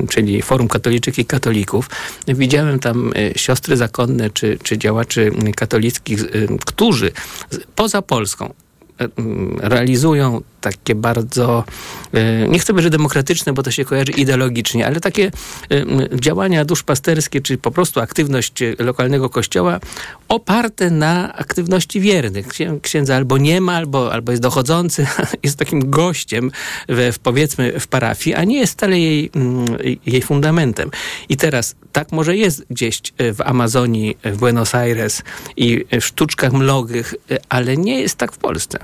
[0.08, 1.90] czyli Forum Katoliczek i Katolików.
[2.28, 7.12] Widziałem tam e, siostry zakonne czy, czy działaczy katolickich, em, którzy
[7.74, 8.54] poza Polską
[9.58, 11.64] realizują takie bardzo,
[12.12, 15.30] e, nie chcę że demokratyczne, bo to się kojarzy ideologicznie, ale takie
[15.68, 15.88] em,
[16.20, 19.80] działania duszpasterskie, czy po prostu aktywność e, lokalnego kościoła
[20.28, 22.48] oparte na aktywności wiernych.
[22.48, 25.06] Księ- Księdza albo nie ma, albo, albo jest dochodzący,
[25.42, 26.50] jest takim gościem
[26.88, 29.66] w, powiedzmy w parafii, a nie jest wcale jej, mm,
[30.06, 30.90] jej fundamentem.
[31.28, 35.22] I teraz tak może jest gdzieś e, w Amazonii, w Buenos Aires
[35.56, 38.78] i w sztuczkach mlogych, e, ale nie jest tak w Polsce.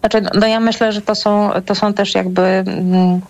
[0.00, 3.20] Znaczy, no ja myślę, że to są, to są też jakby, mm,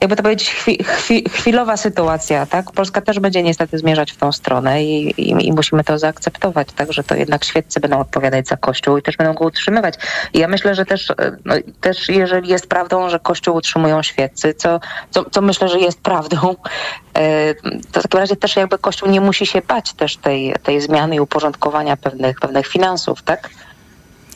[0.00, 2.72] jakby to powiedzieć, chwi, chwi, chwilowa sytuacja, tak?
[2.72, 6.92] Polska też będzie niestety zmierzać w tą stronę i, i, i musimy to zaakceptować, tak?
[6.92, 9.94] Że to jednak świeccy będą odpowiadać za Kościół i też będą go utrzymywać.
[10.32, 11.14] I ja myślę, że też, e,
[11.44, 16.00] no, też jeżeli jest prawdą, że Kościół utrzymują świeccy, co, co, co myślę, że jest
[16.00, 16.54] prawdą,
[17.14, 17.54] e,
[17.92, 21.14] to w takim razie też jakby Kościół nie musi się bać też tej, tej zmiany
[21.14, 23.50] i uporządkowania pewnych, pewnych finansów, tak?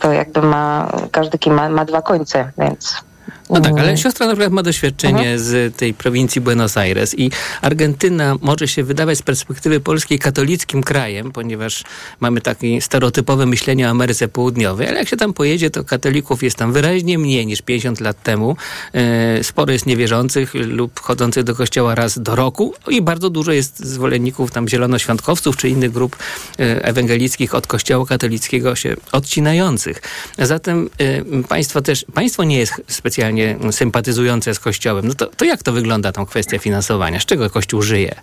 [0.01, 3.10] To jakby ma, każdy kim ma, ma dwa końce, więc...
[3.51, 7.31] No tak, ale siostra na przykład ma doświadczenie z tej prowincji Buenos Aires i
[7.63, 11.85] Argentyna może się wydawać z perspektywy polskiej katolickim krajem, ponieważ
[12.21, 16.57] mamy takie stereotypowe myślenie o Ameryce Południowej, ale jak się tam pojedzie, to katolików jest
[16.57, 18.57] tam wyraźnie mniej niż 50 lat temu.
[18.95, 23.87] E, Sporo jest niewierzących lub chodzących do kościoła raz do roku i bardzo dużo jest
[23.87, 26.17] zwolenników tam zielonoświątkowców czy innych grup
[26.59, 30.03] e, ewangelickich od kościoła katolickiego się odcinających.
[30.39, 33.40] Zatem e, państwo też, państwo nie jest specjalnie
[33.71, 35.09] sympatyzujące z kościołem.
[35.09, 37.21] No to, to jak to wygląda tą kwestia finansowania?
[37.21, 38.15] Z czego kościół żyje?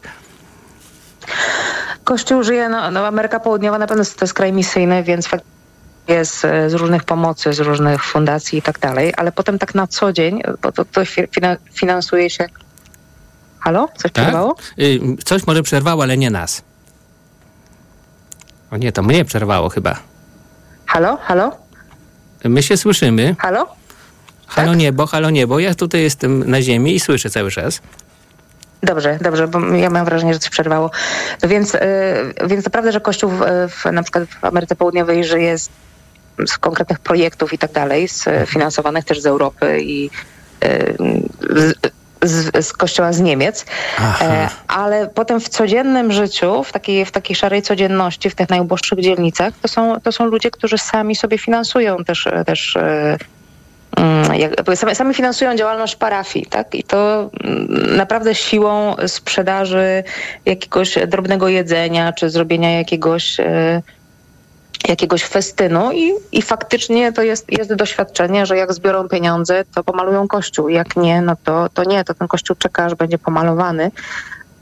[2.04, 5.44] Kościół żyje, no, no Ameryka Południowa na pewno to jest kraj misyjny, więc fakt
[6.08, 9.88] jest e, z różnych pomocy, z różnych fundacji i tak dalej, ale potem tak na
[9.88, 12.46] co dzień, bo to, to fi- fina- finansuje się...
[13.60, 13.90] Halo?
[13.98, 14.56] Coś przerwało?
[14.80, 16.62] Y, Coś może przerwało, ale nie nas.
[18.72, 20.00] O nie, to mnie przerwało chyba.
[20.86, 21.18] Halo?
[21.22, 21.58] Halo?
[22.44, 23.36] My się słyszymy.
[23.40, 23.68] Halo?
[24.48, 25.60] Halo niebo, halo niebo.
[25.60, 27.82] Ja tutaj jestem na ziemi i słyszę cały czas.
[28.84, 30.92] Dobrze, dobrze, bo ja mam wrażenie, że coś przerwało.
[31.44, 31.80] No więc, y,
[32.46, 35.70] więc naprawdę, że Kościół w, w, na przykład w Ameryce Południowej żyje z,
[36.48, 40.10] z konkretnych projektów i tak dalej, z, finansowanych też z Europy i
[40.64, 40.96] y,
[41.50, 41.74] z,
[42.22, 43.66] z, z kościoła z Niemiec,
[44.22, 49.00] e, ale potem w codziennym życiu, w takiej, w takiej szarej codzienności, w tych najuboższych
[49.00, 53.18] dzielnicach, to są, to są ludzie, którzy sami sobie finansują też, też e,
[54.76, 56.76] sami, sami finansują działalność parafii, tak?
[56.76, 60.04] I to mm, naprawdę siłą sprzedaży
[60.46, 63.82] jakiegoś drobnego jedzenia, czy zrobienia jakiegoś e,
[64.88, 70.28] jakiegoś festynu i, i faktycznie to jest, jest doświadczenie, że jak zbiorą pieniądze, to pomalują
[70.28, 70.70] kościół.
[70.70, 73.92] Jak nie, no to, to nie, to ten kościół czeka, aż będzie pomalowany.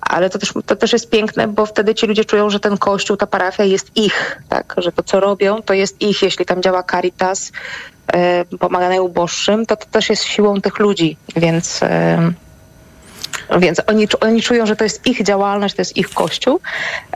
[0.01, 3.17] Ale to też, to też jest piękne, bo wtedy ci ludzie czują, że ten kościół,
[3.17, 4.75] ta parafia jest ich, tak?
[4.77, 6.21] Że to, co robią, to jest ich.
[6.21, 7.51] Jeśli tam działa Caritas,
[8.13, 11.83] e, pomaga najuboższym, to to też jest siłą tych ludzi, więc...
[11.83, 12.31] E,
[13.59, 16.59] więc oni, oni czują, że to jest ich działalność, to jest ich kościół,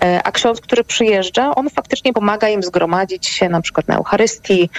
[0.02, 4.70] e, a ksiądz, który przyjeżdża, on faktycznie pomaga im zgromadzić się na przykład na Eucharystii,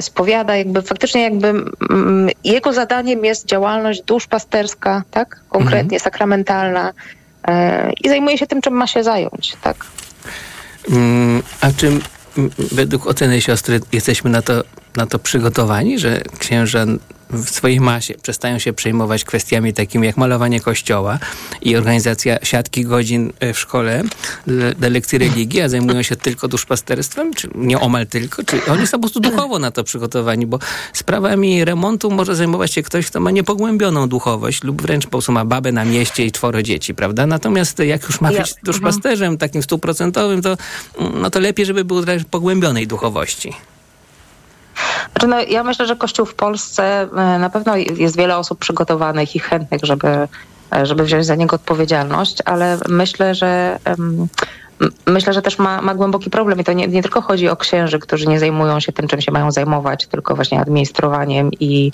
[0.00, 5.40] spowiada, jakby faktycznie jakby mm, jego zadaniem jest działalność duszpasterska, tak?
[5.48, 6.92] Konkretnie sakramentalna
[7.48, 9.86] e, i zajmuje się tym, czym ma się zająć, tak?
[10.90, 12.00] Mm, A czy mm,
[12.72, 14.64] według oceny siostry jesteśmy na to,
[14.96, 16.86] na to przygotowani, że księża
[17.30, 21.18] w swojej masie przestają się przejmować kwestiami takimi jak malowanie kościoła
[21.62, 24.02] i organizacja siatki godzin e, w szkole
[24.78, 28.98] dla, lekcji religii, a zajmują się tylko duszpasterstwem, czy nie omal tylko, czy oni są
[28.98, 30.58] po prostu duchowo na to przygotowani, bo
[30.92, 35.44] sprawami remontu może zajmować się ktoś, kto ma niepogłębioną duchowość lub wręcz po prostu ma
[35.44, 37.26] babę na mieście i czworo dzieci, prawda?
[37.26, 40.56] Natomiast jak już ma Ja- być duszpasterzem takim stuprocentowym, to,
[41.14, 43.52] no to lepiej, żeby był pogłębionej duchowości.
[45.12, 49.36] Znaczy, no, ja myślę, że Kościół w Polsce e, na pewno jest wiele osób przygotowanych
[49.36, 50.28] i chętnych, żeby,
[50.76, 54.28] e, żeby wziąć za niego odpowiedzialność, ale myślę, że um,
[55.06, 56.60] myślę, że też ma, ma głęboki problem.
[56.60, 59.32] I to nie, nie, tylko chodzi o księży, którzy nie zajmują się tym, czym się
[59.32, 61.92] mają zajmować, tylko właśnie administrowaniem i,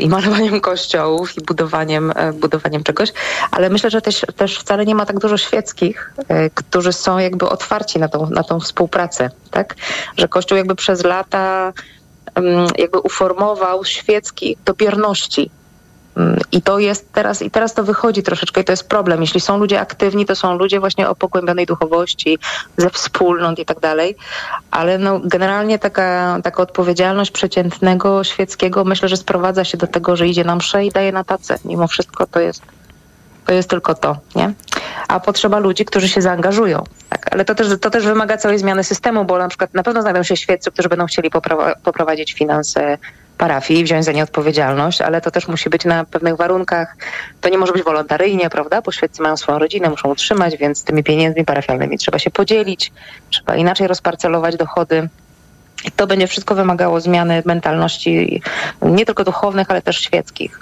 [0.00, 3.12] i malowaniem kościołów i budowaniem, budowaniem czegoś,
[3.50, 6.12] ale myślę, że też, też wcale nie ma tak dużo świeckich,
[6.54, 9.74] którzy są jakby otwarci na tą, na tą współpracę, tak?
[10.16, 11.72] Że Kościół jakby przez lata
[12.78, 15.50] jakby uformował świeckich do bierności.
[16.52, 19.20] I to jest teraz, i teraz to wychodzi troszeczkę i to jest problem.
[19.20, 22.38] Jeśli są ludzie aktywni, to są ludzie właśnie o pogłębionej duchowości,
[22.76, 24.16] ze wspólnot i tak dalej.
[24.70, 30.28] Ale no, generalnie taka, taka odpowiedzialność przeciętnego świeckiego myślę, że sprowadza się do tego, że
[30.28, 31.58] idzie na msze i daje na tacę.
[31.64, 32.62] Mimo wszystko to jest,
[33.46, 34.52] to jest tylko to, nie?
[35.08, 36.84] A potrzeba ludzi, którzy się zaangażują.
[37.08, 40.02] Tak, ale to też, to też wymaga całej zmiany systemu, bo na przykład na pewno
[40.02, 41.30] znajdą się świeccy, którzy będą chcieli
[41.82, 42.98] poprowadzić finanse
[43.42, 46.96] parafii i wziąć za nie odpowiedzialność, ale to też musi być na pewnych warunkach.
[47.40, 48.82] To nie może być wolontaryjnie, prawda?
[48.82, 52.92] Bo świeccy mają swoją rodzinę, muszą utrzymać, więc tymi pieniędzmi parafialnymi trzeba się podzielić,
[53.30, 55.08] trzeba inaczej rozparcelować dochody.
[55.84, 58.42] I to będzie wszystko wymagało zmiany mentalności
[58.82, 60.58] nie tylko duchownych, ale też świeckich.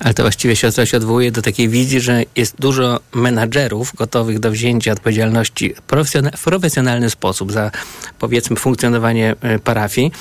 [0.00, 4.50] Ale to właściwie siostra się odwołuje do takiej wizji, że jest dużo menadżerów gotowych do
[4.50, 5.74] wzięcia odpowiedzialności
[6.36, 7.70] w profesjonalny sposób za
[8.18, 10.12] powiedzmy funkcjonowanie e, parafii.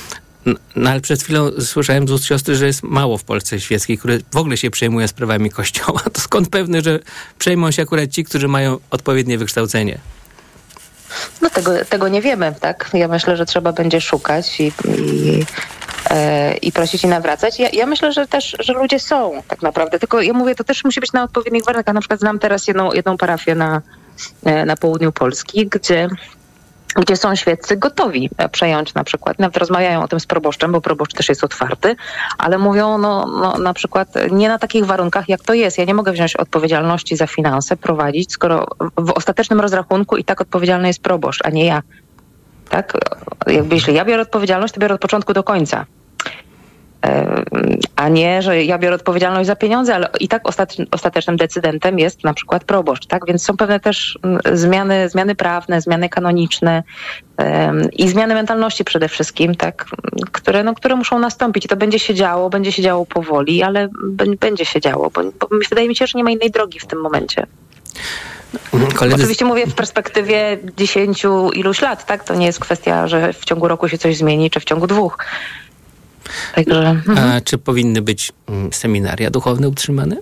[0.76, 4.18] No ale przed chwilą słyszałem z ust siostry, że jest mało w Polsce świeckiej, które
[4.32, 6.02] w ogóle się przejmuje sprawami kościoła.
[6.14, 7.00] To skąd pewny, że
[7.40, 9.98] przejmą się akurat ci, którzy mają odpowiednie wykształcenie?
[11.42, 12.90] No tego, tego nie wiemy, tak?
[12.94, 15.46] Ja myślę, że trzeba będzie szukać i, i
[16.10, 17.60] E, i prosić i nawracać.
[17.60, 20.84] Ja, ja, myślę, że też, że ludzie są tak naprawdę, tylko ja mówię, to też
[20.84, 21.96] musi być na odpowiednich warunkach.
[21.96, 23.82] Na przykład znam teraz jedną, jedną parafię na,
[24.44, 26.10] e, na południu Polski, gdzie
[26.98, 31.14] gdzie są świeccy gotowi przejąć na przykład, nawet rozmawiają o tym z proboszczem, bo proboszcz
[31.14, 31.96] też jest otwarty,
[32.38, 35.78] ale mówią no, no, na przykład nie na takich warunkach, jak to jest.
[35.78, 40.88] Ja nie mogę wziąć odpowiedzialności za finanse, prowadzić, skoro w ostatecznym rozrachunku i tak odpowiedzialny
[40.88, 41.82] jest proboszcz, a nie ja.
[42.70, 42.94] Tak?
[43.48, 45.86] Jakby jeśli ja biorę odpowiedzialność, to biorę od początku do końca.
[47.96, 50.42] A nie, że ja biorę odpowiedzialność za pieniądze, ale i tak
[50.92, 53.26] ostatecznym decydentem jest na przykład proboszcz, tak?
[53.28, 54.20] Więc są pewne też
[54.54, 56.84] zmiany, zmiany prawne, zmiany kanoniczne
[57.94, 59.86] i zmiany mentalności przede wszystkim, tak?
[60.32, 61.66] Które, no, które muszą nastąpić.
[61.66, 63.88] I to będzie się działo, będzie się działo powoli, ale
[64.40, 67.02] będzie się działo, bo, bo wydaje mi się, że nie ma innej drogi w tym
[67.02, 67.48] momencie.
[68.96, 69.16] Koledzy...
[69.16, 72.24] Oczywiście mówię w perspektywie dziesięciu iluś lat, tak?
[72.24, 75.18] To nie jest kwestia, że w ciągu roku się coś zmieni, czy w ciągu dwóch.
[76.56, 76.90] Także...
[76.90, 77.18] Mhm.
[77.18, 80.18] A czy powinny być mm, seminaria duchowne utrzymane?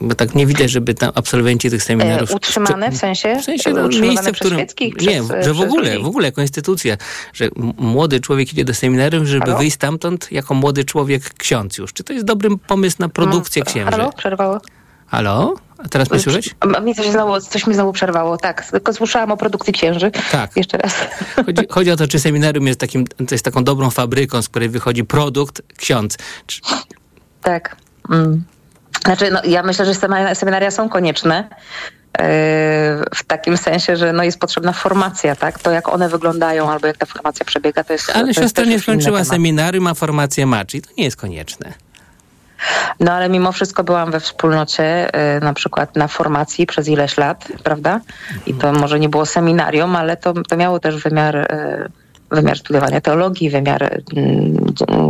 [0.00, 2.30] Bo tak nie widać, żeby tam absolwenci tych seminariów...
[2.30, 3.36] E, utrzymane w sensie?
[3.40, 4.58] W sensie no, miejsce, w którym...
[5.00, 6.96] Nie, przez, że w ogóle, w ogóle konstytucja,
[7.32, 9.58] że młody człowiek idzie do seminarium, żeby Halo?
[9.58, 11.92] wyjść stamtąd jako młody człowiek ksiądz już.
[11.92, 13.90] Czy to jest dobry pomysł na produkcję no, księży?
[13.90, 14.12] Halo?
[14.12, 14.60] Przerwało.
[15.06, 15.54] Halo?
[15.78, 16.54] A teraz mnie słyszeć?
[16.82, 18.70] Mi coś, znowu, coś mi znowu przerwało, tak.
[18.70, 20.10] Tylko słyszałam o produkcji księży.
[20.32, 20.56] Tak.
[20.56, 20.94] Jeszcze raz.
[21.36, 25.04] Chodzi, chodzi, o to, czy seminarium jest, takim, jest taką dobrą fabryką, z której wychodzi
[25.04, 26.16] produkt ksiądz.
[26.46, 26.60] Czy...
[27.42, 27.76] Tak.
[28.10, 28.44] Mm.
[29.04, 29.94] Znaczy, no, ja myślę, że
[30.34, 32.24] seminaria są konieczne yy,
[33.14, 35.58] w takim sensie, że no jest potrzebna formacja, tak?
[35.58, 38.72] To jak one wyglądają albo jak ta formacja przebiega, to jest Ale to siostra jest
[38.72, 41.72] nie skończyła seminarium, a formację ma, czyli to nie jest konieczne.
[43.00, 47.48] No ale mimo wszystko byłam we wspólnocie, y, na przykład na formacji przez ileś lat,
[47.62, 48.00] prawda?
[48.46, 51.88] I to może nie było seminarium, ale to, to miało też wymiar, y,
[52.30, 54.02] wymiar studiowania teologii, wymiar y,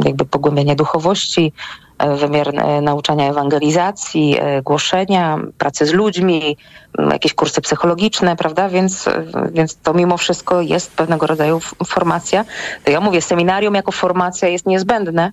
[0.04, 1.52] jakby pogłębienia duchowości,
[2.20, 6.56] wymiar nauczania ewangelizacji, głoszenia, pracy z ludźmi,
[7.11, 8.68] jakieś kursy psychologiczne, prawda?
[8.68, 9.04] Więc,
[9.52, 12.44] więc to mimo wszystko jest pewnego rodzaju formacja.
[12.85, 15.32] To ja mówię, seminarium jako formacja jest niezbędne,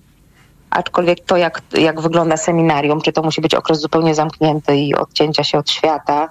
[0.74, 5.44] aczkolwiek to, jak, jak wygląda seminarium, czy to musi być okres zupełnie zamknięty i odcięcia
[5.44, 6.28] się od świata,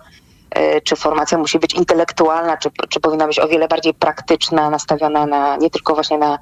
[0.52, 5.26] e, czy formacja musi być intelektualna, czy, czy powinna być o wiele bardziej praktyczna, nastawiona
[5.26, 6.40] na nie tylko właśnie na,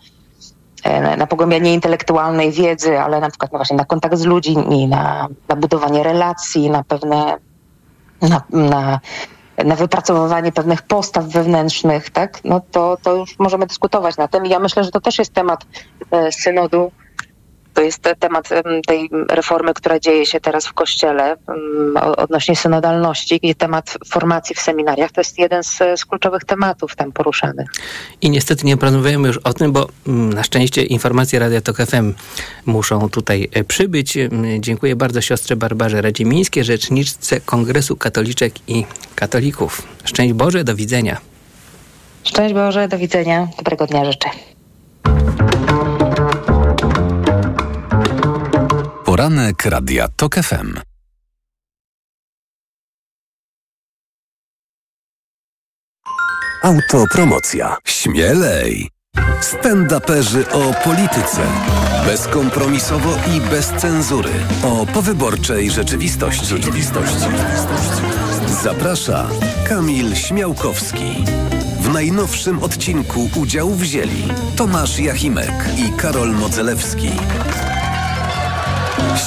[0.83, 4.87] e, na, na pogłębianie intelektualnej wiedzy, ale na przykład no właśnie na kontakt z ludźmi,
[4.87, 7.37] na, na budowanie relacji, na pewne
[8.21, 8.99] na, na,
[9.65, 12.43] na wypracowywanie pewnych postaw wewnętrznych, tak?
[12.43, 14.45] No to, to już możemy dyskutować na tym.
[14.45, 15.65] I ja myślę, że to też jest temat
[16.11, 16.91] e, synodu,
[17.81, 18.49] to jest temat
[18.87, 21.37] tej reformy, która dzieje się teraz w Kościele
[22.17, 25.11] odnośnie synodalności i temat formacji w seminariach.
[25.11, 27.69] To jest jeden z, z kluczowych tematów tam poruszanych.
[28.21, 32.13] I niestety nie porozmawiamy już o tym, bo na szczęście informacje Radia Tok FM
[32.65, 34.17] muszą tutaj e, przybyć.
[34.59, 38.85] Dziękuję bardzo siostrze Barbarze Radzimińskiej, rzeczniczce Kongresu Katoliczek i
[39.15, 39.81] Katolików.
[40.03, 41.17] Szczęść Boże, do widzenia.
[42.23, 43.47] Szczęść Boże, do widzenia.
[43.57, 44.29] Dobrego dnia życzę.
[49.21, 50.79] Poranek Radia TOK FM.
[56.63, 57.77] Autopromocja.
[57.85, 58.89] Śmielej!
[59.41, 61.41] Stand-uperzy o polityce.
[62.05, 64.31] Bezkompromisowo i bez cenzury.
[64.63, 66.45] O powyborczej rzeczywistości.
[66.45, 67.29] rzeczywistości.
[68.63, 69.29] Zaprasza
[69.69, 71.25] Kamil Śmiałkowski.
[71.79, 74.23] W najnowszym odcinku udział wzięli
[74.55, 77.09] Tomasz Jachimek i Karol Modzelewski.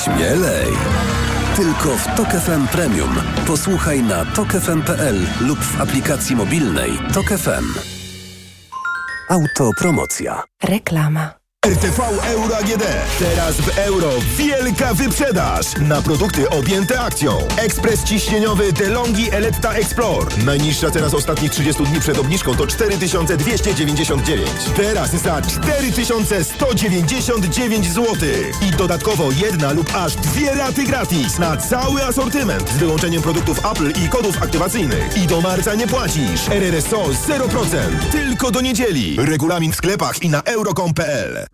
[0.04, 0.66] Śmielej!
[1.56, 3.14] Tylko w Tok FM Premium.
[3.46, 7.64] Posłuchaj na tokefm.pl lub w aplikacji mobilnej Tok FM.
[9.28, 10.42] Autopromocja.
[10.62, 11.43] Reklama.
[11.64, 12.84] RTV Euro AGD.
[13.18, 17.38] Teraz w euro wielka wyprzedaż na produkty objęte akcją.
[17.56, 20.26] Ekspres ciśnieniowy DeLonghi Eletta Explore.
[20.44, 24.48] Najniższa cena z ostatnich 30 dni przed obniżką to 4299.
[24.76, 28.14] Teraz za 4199 zł.
[28.68, 33.92] I dodatkowo jedna lub aż dwie raty gratis na cały asortyment z wyłączeniem produktów Apple
[34.04, 35.16] i kodów aktywacyjnych.
[35.16, 36.48] I do marca nie płacisz.
[36.50, 37.76] RRSO 0%.
[38.12, 39.16] Tylko do niedzieli.
[39.18, 41.53] Regulamin w sklepach i na euro.com.pl.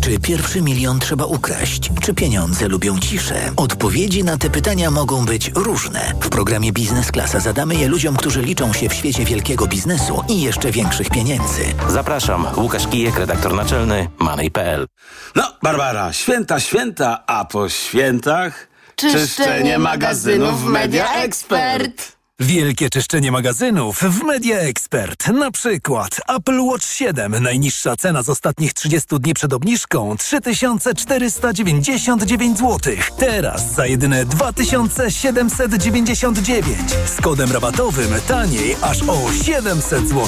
[0.00, 1.90] Czy pierwszy milion trzeba ukraść?
[2.02, 3.52] Czy pieniądze lubią ciszę?
[3.56, 6.12] Odpowiedzi na te pytania mogą być różne.
[6.20, 10.42] W programie Biznes Klasa zadamy je ludziom, którzy liczą się w świecie wielkiego biznesu i
[10.42, 11.64] jeszcze większych pieniędzy.
[11.88, 14.86] Zapraszam, Łukasz Kijek, redaktor naczelny Money.pl.
[15.34, 18.68] No, Barbara, święta, święta, a po świętach...
[18.96, 22.17] Czyszczenie magazynów w Media Expert.
[22.40, 25.28] Wielkie czyszczenie magazynów w Media Expert.
[25.28, 27.42] Na przykład Apple Watch 7.
[27.42, 32.94] Najniższa cena z ostatnich 30 dni przed obniżką 3499 zł.
[33.18, 36.78] Teraz za jedyne 2799.
[37.06, 40.26] Z kodem rabatowym taniej aż o 700 zł.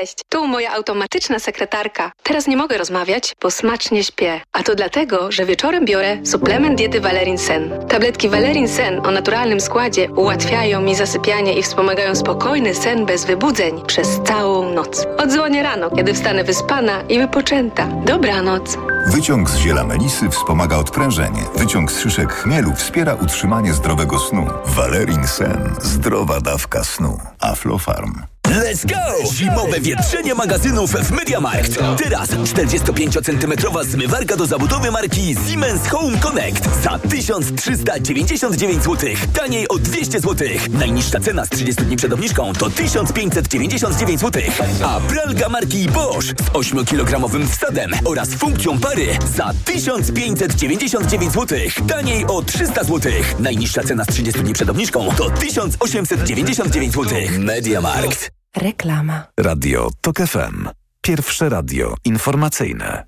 [0.00, 2.12] Cześć, tu moja automatyczna sekretarka.
[2.22, 4.40] Teraz nie mogę rozmawiać, bo smacznie śpię.
[4.52, 7.86] A to dlatego, że wieczorem biorę suplement diety Valerin Sen.
[7.88, 13.82] Tabletki Valerin Sen o naturalnym składzie ułatwiają mi zasypianie i wspomagają spokojny sen bez wybudzeń
[13.86, 15.06] przez całą noc.
[15.18, 17.86] Odzwonię rano, kiedy wstanę wyspana i wypoczęta.
[17.86, 18.78] Dobranoc.
[19.06, 21.42] Wyciąg z ziela melisy wspomaga odprężenie.
[21.56, 24.46] Wyciąg z szyszek chmielu wspiera utrzymanie zdrowego snu.
[24.66, 25.74] Valerin Sen.
[25.82, 27.18] Zdrowa dawka snu.
[27.40, 28.22] Aflofarm.
[28.46, 29.28] Let's go!
[29.32, 31.78] Zimowe wietrzenie magazynów w MediaMarkt.
[31.98, 39.10] Teraz 45-centymetrowa zmywarka do zabudowy marki Siemens Home Connect za 1399 zł.
[39.34, 40.48] Taniej o 200 zł.
[40.70, 44.42] Najniższa cena z 30 dni przed obniżką to 1599 zł.
[44.84, 51.58] A pralka marki Bosch z 8-kilogramowym wsadem oraz funkcją pary za 1599 zł.
[51.88, 53.12] Taniej o 300 zł.
[53.38, 57.18] Najniższa cena z 30 dni przed obniżką to 1899 zł.
[57.38, 58.30] MediaMarkt.
[58.56, 59.26] Reklama.
[59.40, 60.68] Radio TOK FM.
[61.00, 63.04] Pierwsze radio informacyjne.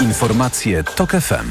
[0.00, 1.48] Informacje TOK FM.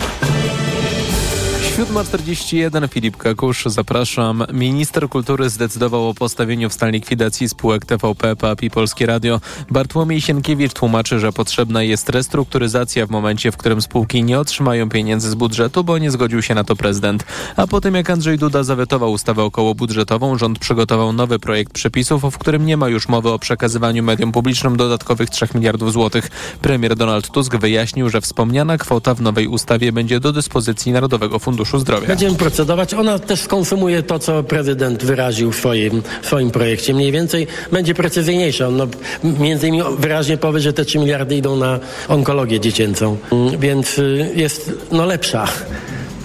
[1.82, 4.44] 7.41 Filip Kakusz, zapraszam.
[4.54, 9.42] Minister kultury zdecydował o postawieniu w stan likwidacji spółek TVP, PAP i Polskie Radio.
[9.72, 15.30] Bartłomiej Sienkiewicz tłumaczy, że potrzebna jest restrukturyzacja w momencie, w którym spółki nie otrzymają pieniędzy
[15.30, 17.26] z budżetu, bo nie zgodził się na to prezydent.
[17.56, 22.38] A po tym jak Andrzej Duda zawetował ustawę okołobudżetową, rząd przygotował nowy projekt przepisów, w
[22.38, 26.30] którym nie ma już mowy o przekazywaniu mediom publicznym dodatkowych 3 miliardów złotych.
[26.62, 31.71] Premier Donald Tusk wyjaśnił, że wspomniana kwota w nowej ustawie będzie do dyspozycji Narodowego Funduszu
[31.80, 32.08] Zdrowia.
[32.08, 32.94] Będziemy procedować.
[32.94, 36.94] Ona też skonsumuje to, co prezydent wyraził w swoim, w swoim projekcie.
[36.94, 38.70] Mniej więcej będzie precyzyjniejsza.
[38.72, 38.88] No,
[39.24, 43.18] między innymi wyraźnie powie, że te 3 miliardy idą na onkologię dziecięcą.
[43.32, 45.48] Mm, Więc y, jest no, lepsza.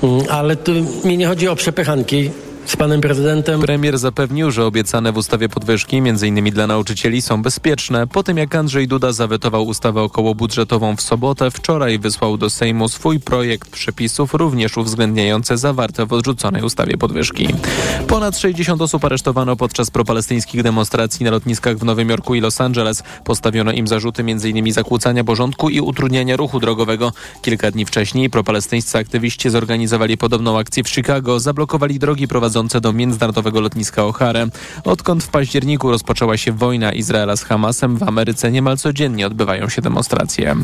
[0.02, 0.72] Mm, Ale tu
[1.04, 2.30] mi nie chodzi o przepychanki
[2.66, 3.60] z panem prezydentem.
[3.60, 6.50] Premier zapewnił, że obiecane w ustawie podwyżki, m.in.
[6.50, 8.06] dla nauczycieli, są bezpieczne.
[8.06, 13.20] Po tym jak Andrzej Duda zawetował ustawę okołobudżetową w sobotę, wczoraj wysłał do Sejmu swój
[13.20, 17.48] projekt przepisów, również uwzględniające zawarte w odrzuconej ustawie podwyżki.
[18.08, 23.02] Ponad 60 osób aresztowano podczas propalestyńskich demonstracji na lotniskach w Nowym Jorku i Los Angeles.
[23.24, 24.72] Postawiono im zarzuty m.in.
[24.72, 27.12] zakłócania porządku i utrudniania ruchu drogowego.
[27.42, 33.60] Kilka dni wcześniej propalestyńscy aktywiści zorganizowali podobną akcję w Chicago, zablokowali drogi prowadzące do międzynarodowego
[33.60, 34.48] lotniska O'Hare.
[34.84, 39.82] Odkąd w październiku rozpoczęła się wojna Izraela z Hamasem, w Ameryce niemal codziennie odbywają się
[39.82, 40.56] demonstracje.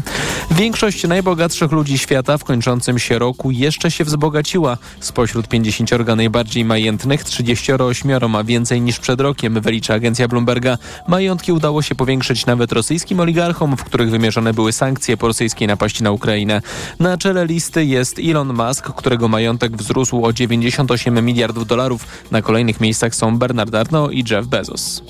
[0.51, 4.78] Większość najbogatszych ludzi świata w kończącym się roku jeszcze się wzbogaciła.
[5.01, 10.78] Spośród 50 najbardziej majętnych 38 ma więcej niż przed rokiem, wylicza agencja Bloomberga.
[11.09, 16.03] Majątki udało się powiększyć nawet rosyjskim oligarchom, w których wymierzone były sankcje po rosyjskiej napaści
[16.03, 16.62] na Ukrainę.
[17.01, 21.82] Na czele listy jest Elon Musk, którego majątek wzrósł o 98 miliardów dolarów.
[22.30, 25.03] Na kolejnych miejscach są Bernard Arnault i Jeff Bezos.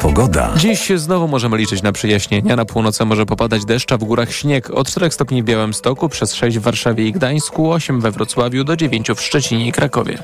[0.00, 0.50] Pogoda.
[0.56, 2.56] Dziś znowu możemy liczyć na przyjaśnienia.
[2.56, 4.70] Na północy może popadać deszcz, a w górach śnieg.
[4.70, 8.76] Od 4 stopni w Białymstoku, przez 6 w Warszawie i Gdańsku, 8 we Wrocławiu, do
[8.76, 10.22] 9 w Szczecinie i Krakowie.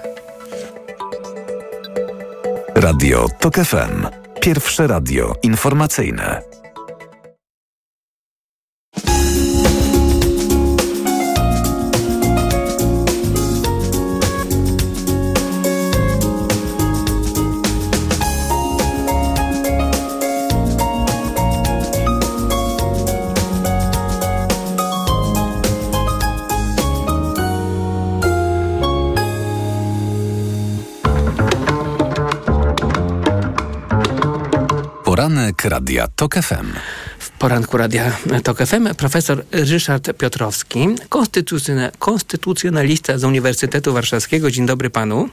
[2.75, 4.07] Radio TOK FM.
[4.41, 6.43] Pierwsze radio informacyjne.
[35.77, 36.67] Radia TOK FM.
[37.19, 38.13] W poranku Radia
[38.45, 44.51] TOK FM profesor Ryszard Piotrowski, konstytucjona- konstytucjonalista z Uniwersytetu Warszawskiego.
[44.51, 45.29] Dzień dobry panu.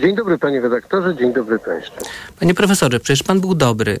[0.00, 2.04] Dzień dobry panie redaktorze, dzień dobry państwu.
[2.40, 4.00] Panie profesorze, przecież pan był dobry.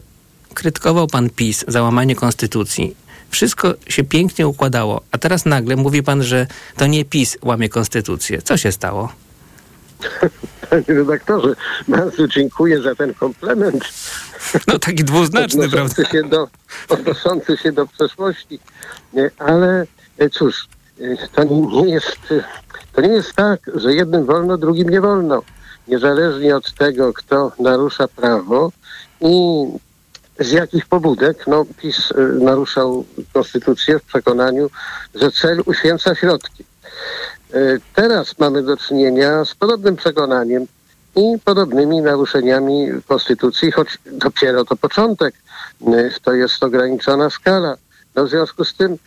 [0.54, 2.96] Krytykował pan PiS za łamanie konstytucji.
[3.30, 8.42] Wszystko się pięknie układało, a teraz nagle mówi pan, że to nie PiS łamie konstytucję.
[8.42, 9.12] Co się stało?
[10.70, 11.54] Panie redaktorze,
[11.88, 13.84] bardzo dziękuję za ten komplement.
[14.66, 15.94] No taki dwuznaczny, prawda?
[15.94, 16.48] Odnoszący się do,
[16.88, 18.58] odnoszący się do przeszłości.
[19.12, 19.86] Nie, Ale
[20.18, 20.68] e, cóż,
[21.00, 22.44] e, to nie, jest, e,
[22.92, 25.42] to nie jest tak, że jednym wolno, drugim nie wolno.
[25.88, 28.72] Niezależnie od tego, kto narusza prawo
[29.20, 29.64] i
[30.40, 34.70] z jakich pobudek, no PiS e, naruszał konstytucję w przekonaniu,
[35.14, 36.64] że cel uświęca środki.
[37.54, 37.56] E,
[37.94, 40.66] Teraz mamy do czynienia z podobnym przekonaniem
[41.16, 45.34] i podobnymi naruszeniami konstytucji, choć dopiero to początek.
[45.86, 47.76] E, To jest ograniczona skala.
[48.14, 48.98] No w związku z tym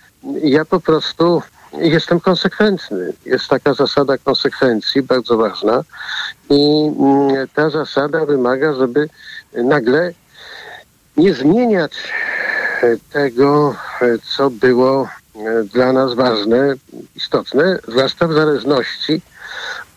[0.44, 1.42] ja po prostu
[1.74, 3.14] jestem konsekwentny.
[3.26, 5.84] Jest taka zasada konsekwencji, bardzo ważna.
[6.50, 6.92] I
[7.54, 9.10] ta zasada wymaga, żeby
[9.54, 10.14] nagle
[11.18, 12.14] nie zmieniać
[13.12, 13.76] tego,
[14.36, 15.10] co było
[15.74, 16.74] dla nas ważne,
[17.16, 19.22] istotne, zwłaszcza w zależności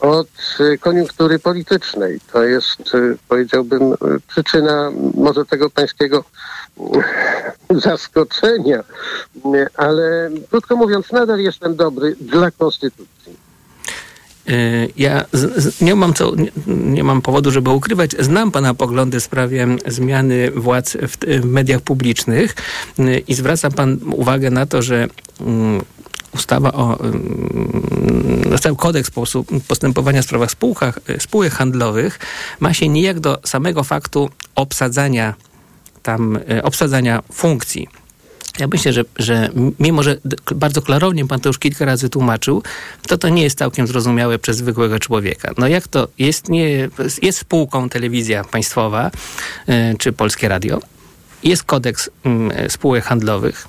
[0.00, 0.28] od
[0.60, 2.20] e, koniunktury politycznej.
[2.32, 3.96] To jest, e, powiedziałbym, e,
[4.28, 6.24] przyczyna może tego pańskiego
[7.70, 8.84] e, zaskoczenia,
[9.44, 13.49] E, ale krótko mówiąc, nadal jestem dobry dla konstytucji.
[14.50, 15.24] Y, Ja
[15.80, 16.32] nie, mam co,
[16.66, 18.10] nie, mam powodu, żeby ukrywać.
[18.18, 22.54] Znam pana poglądy w sprawie zmiany władz w, mediach publicznych
[22.98, 25.08] y, i zwraca pan uwagę na to, że
[25.40, 25.80] mm,
[26.34, 32.18] ustawa o mm, cały kodeks posu- postępowania w sprawach spółkach, y, spółek handlowych
[32.60, 35.34] ma się nijak do samego faktu obsadzania
[36.02, 37.88] tam, obsadzania funkcji.
[38.60, 40.16] Ja myślę, że, że mimo, że
[40.54, 42.62] bardzo klarownie pan to już kilka razy tłumaczył,
[43.08, 45.52] to to nie jest całkiem zrozumiałe przez zwykłego człowieka.
[45.58, 46.88] No jak to jest, nie,
[47.22, 49.10] jest spółką telewizja państwowa
[49.68, 50.80] y, czy Polskie Radio,
[51.44, 52.10] jest kodeks
[52.66, 53.68] y, spółek handlowych,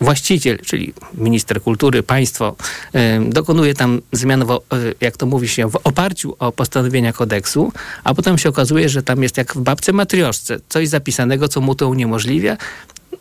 [0.00, 2.56] właściciel, czyli minister kultury, państwo,
[2.94, 2.98] y,
[3.30, 4.60] dokonuje tam zmian, w,
[5.00, 7.72] jak to mówi się, w oparciu o postanowienia kodeksu,
[8.04, 11.74] a potem się okazuje, że tam jest jak w babce matrioszce, coś zapisanego, co mu
[11.74, 12.56] to uniemożliwia.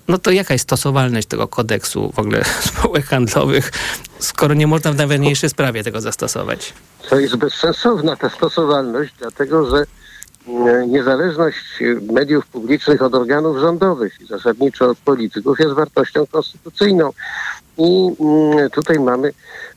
[0.07, 3.71] No to jaka jest stosowalność tego kodeksu w ogóle spółek handlowych,
[4.19, 6.73] skoro nie można w najważniejszej sprawie tego zastosować?
[7.09, 9.85] To jest bezsensowna ta stosowalność, dlatego że
[10.47, 17.09] mm, niezależność e, mediów publicznych od organów rządowych i zasadniczo od polityków jest wartością konstytucyjną.
[17.77, 19.33] I mm, tutaj mamy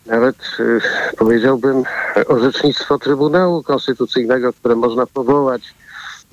[0.06, 1.82] nawet, e, powiedziałbym,
[2.26, 5.74] orzecznictwo Trybunału Konstytucyjnego, które można powołać,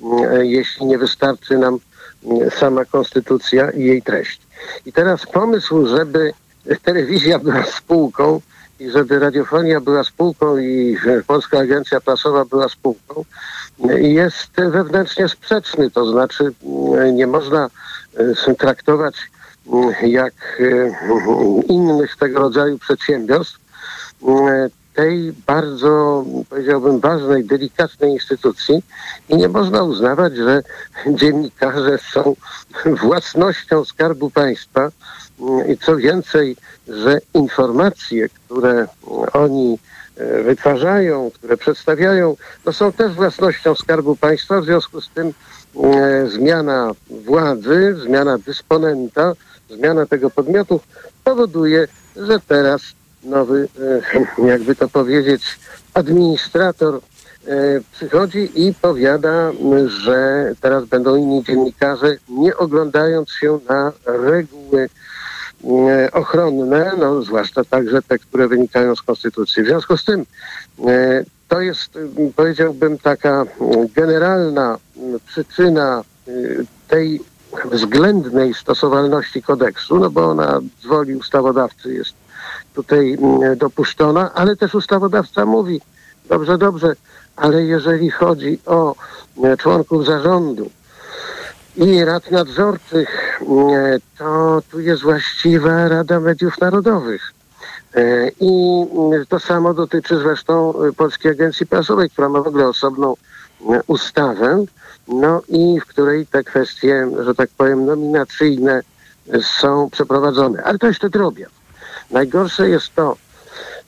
[0.02, 1.78] mm, e, jeśli nie wystarczy nam
[2.50, 4.40] sama konstytucja i jej treść.
[4.86, 6.32] I teraz pomysł, żeby
[6.82, 8.40] telewizja była spółką,
[8.80, 13.24] i żeby radiofonia była spółką i e, Polska Agencja Prasowa była spółką,
[13.88, 15.90] e, jest wewnętrznie sprzeczny.
[15.90, 16.52] To znaczy
[16.98, 17.70] e, nie można
[18.58, 19.14] traktować
[20.02, 20.62] jak
[21.68, 23.58] innych tego rodzaju przedsiębiorstw
[24.94, 28.82] tej bardzo, powiedziałbym, ważnej, delikatnej instytucji
[29.28, 30.62] i nie można uznawać, że
[31.06, 32.36] dziennikarze są
[33.02, 34.90] własnością Skarbu Państwa.
[35.40, 36.56] Mm, i co więcej,
[36.88, 38.86] że informacje, które
[39.32, 39.78] oni
[40.16, 45.32] e, wytwarzają, które przedstawiają, to są też własnością Skarbu Państwa, w związku z tym
[45.84, 49.32] e, zmiana władzy, zmiana dysponenta,
[49.70, 50.80] zmiana tego podmiotu
[51.24, 52.82] powoduje, że teraz
[53.24, 53.68] nowy,
[54.38, 55.42] e, jakby to powiedzieć,
[55.94, 57.00] administrator e,
[57.92, 59.52] przychodzi i powiada,
[59.86, 64.88] że teraz będą inni dziennikarze, nie oglądając się na reguły
[65.64, 69.62] e, ochronne, no zwłaszcza także te, które wynikają z Konstytucji.
[69.62, 70.26] W związku z tym
[71.48, 71.98] to jest,
[72.36, 73.44] powiedziałbym, taka
[73.94, 74.78] generalna
[75.26, 76.02] przyczyna
[76.88, 77.20] tej
[77.64, 82.23] względnej stosowalności kodeksu, no bo ona z woli ustawodawcy jest
[82.74, 85.80] tutaj mm, dopuszczona, ale też ustawodawca mówi,
[86.28, 86.96] dobrze, dobrze,
[87.36, 88.94] ale jeżeli chodzi o
[89.44, 90.70] e, członków zarządu
[91.76, 97.32] i rad nadzorczych, e, to tu jest właściwa Rada Mediów Narodowych.
[97.94, 103.14] E, I mm, to samo dotyczy zresztą Polskiej Agencji Prasowej, która ma w ogóle osobną
[103.86, 104.64] ustawę,
[105.08, 108.82] no i w której te kwestie, że tak powiem, nominacyjne
[109.42, 110.64] są przeprowadzone.
[110.64, 111.63] Ale to jeszcze drobiazg.
[112.14, 113.16] Najgorsze jest to,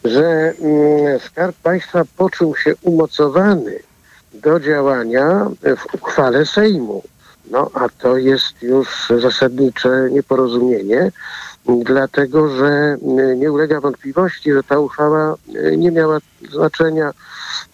[0.04, 3.78] że mm, Skarb Państwa poczuł się umocowany
[4.34, 7.02] do działania w uchwale Sejmu.
[7.50, 11.10] No a to jest już zasadnicze nieporozumienie,
[11.68, 16.18] dlatego że mm, nie ulega wątpliwości, że ta uchwała e, nie miała
[16.50, 17.10] znaczenia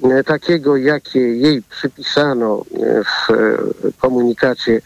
[0.04, 4.80] e, takiego, jakie jej przypisano e, w e, komunikacie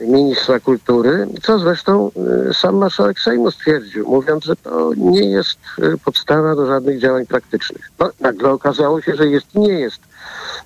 [0.00, 2.10] ministra kultury, co zresztą
[2.50, 7.26] e, sam marszałek Sejmu stwierdził, mówiąc, że to nie jest e, podstawa do żadnych działań
[7.26, 7.90] praktycznych.
[7.98, 10.00] No, nagle okazało się, że jest i nie jest.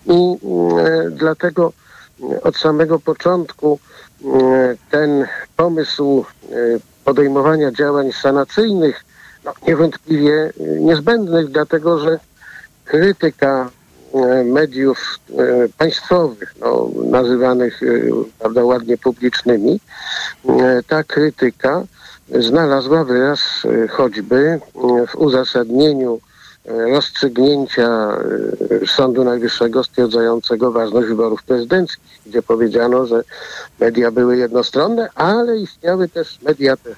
[0.07, 0.37] I
[0.79, 1.73] e, dlatego
[2.23, 3.79] e, od samego początku
[4.25, 5.27] e, ten
[5.57, 9.05] pomysł e, podejmowania działań sanacyjnych,
[9.45, 12.19] no, niewątpliwie e, niezbędnych, dlatego że
[12.85, 13.71] krytyka
[14.15, 17.81] e, mediów e, państwowych, no, nazywanych
[18.39, 19.81] prawda, ładnie publicznymi,
[20.87, 21.83] ta krytyka
[22.39, 23.41] znalazła wyraz
[23.91, 24.61] choćby
[25.09, 26.21] w uzasadnieniu
[26.65, 28.17] rozstrzygnięcia
[28.83, 33.23] e, Sądu Najwyższego stwierdzającego ważność wyborów prezydenckich, gdzie powiedziano, że
[33.81, 36.91] media były jednostronne, ale istniały też media te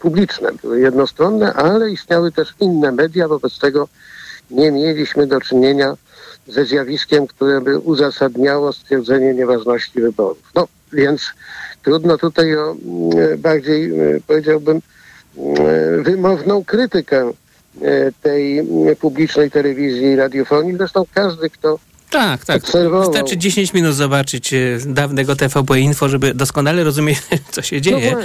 [0.00, 3.88] publiczne, były jednostronne, ale istniały też inne media, wobec tego
[4.50, 5.96] nie mieliśmy do czynienia
[6.48, 10.50] ze zjawiskiem, które by uzasadniało stwierdzenie nieważności wyborów.
[10.54, 11.22] No więc
[11.82, 14.80] trudno tutaj o mm, bardziej, e, powiedziałbym,
[15.36, 17.32] mm, wymowną krytykę e,
[18.22, 20.76] tej mm, publicznej telewizji i radiofonii.
[20.76, 21.78] Zresztą każdy, kto
[22.14, 22.64] Tak, tak.
[22.64, 27.18] obserwował Wystarczy 10 minut zobaczyć e, dawnego TVP Info, żeby doskonale rozumieć,
[27.52, 28.12] co się dzieje.
[28.12, 28.18] No.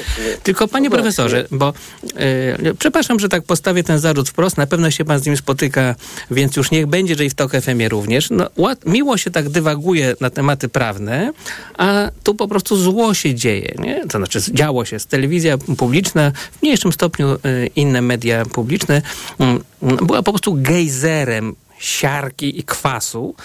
[0.44, 1.74] Tylko panie No profesorze, bo
[2.16, 5.96] e, przepraszam, że tak postawię ten zarzut wprost, na pewno się pan z nim spotyka,
[6.32, 8.30] więc już niech będzie, że i w TOK FM również.
[8.30, 11.34] No, łat, miło się tak dywaguje na tematy prawne,
[11.78, 14.08] a tu po prostu zło się dzieje, nie?
[14.08, 17.38] To znaczy działo się, telewizja publiczna, w mniejszym stopniu e,
[17.76, 19.02] inne media publiczne,
[19.40, 23.36] mm, była po prostu gejzerem siarki i kwasu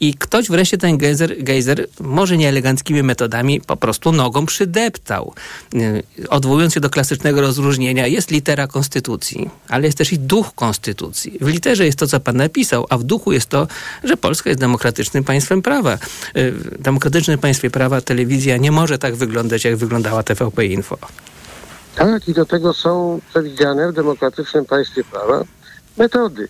[0.00, 5.34] i ktoś wreszcie ten gejzer, gejzer może nieeleganckimi metodami po prostu nogą przydeptał.
[5.72, 11.38] Yy, Odwołując się do klasycznego rozróżnienia, jest litera konstytucji, ale jest też i duch konstytucji.
[11.40, 13.66] W literze jest to, co pan napisał, a w duchu jest to,
[14.04, 15.98] że Polska jest demokratycznym państwem prawa.
[16.34, 20.98] Yy, W demokratycznym państwie prawa telewizja nie może tak wyglądać, jak wyglądała TVP Info.
[21.96, 25.44] Tak, i do tego są przewidziane w demokratycznym państwie prawa
[25.96, 26.48] metody.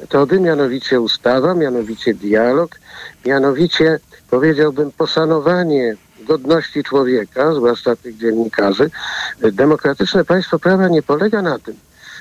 [0.00, 2.78] Metody mianowicie ustawa, mianowicie dialog,
[3.24, 8.90] mianowicie powiedziałbym poszanowanie godności człowieka, zwłaszcza tych dziennikarzy.
[9.52, 11.76] Demokratyczne państwo prawa nie polega na tym,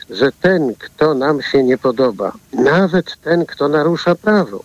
[0.10, 4.64] że ten, kto nam się nie podoba, nawet ten, kto narusza prawo,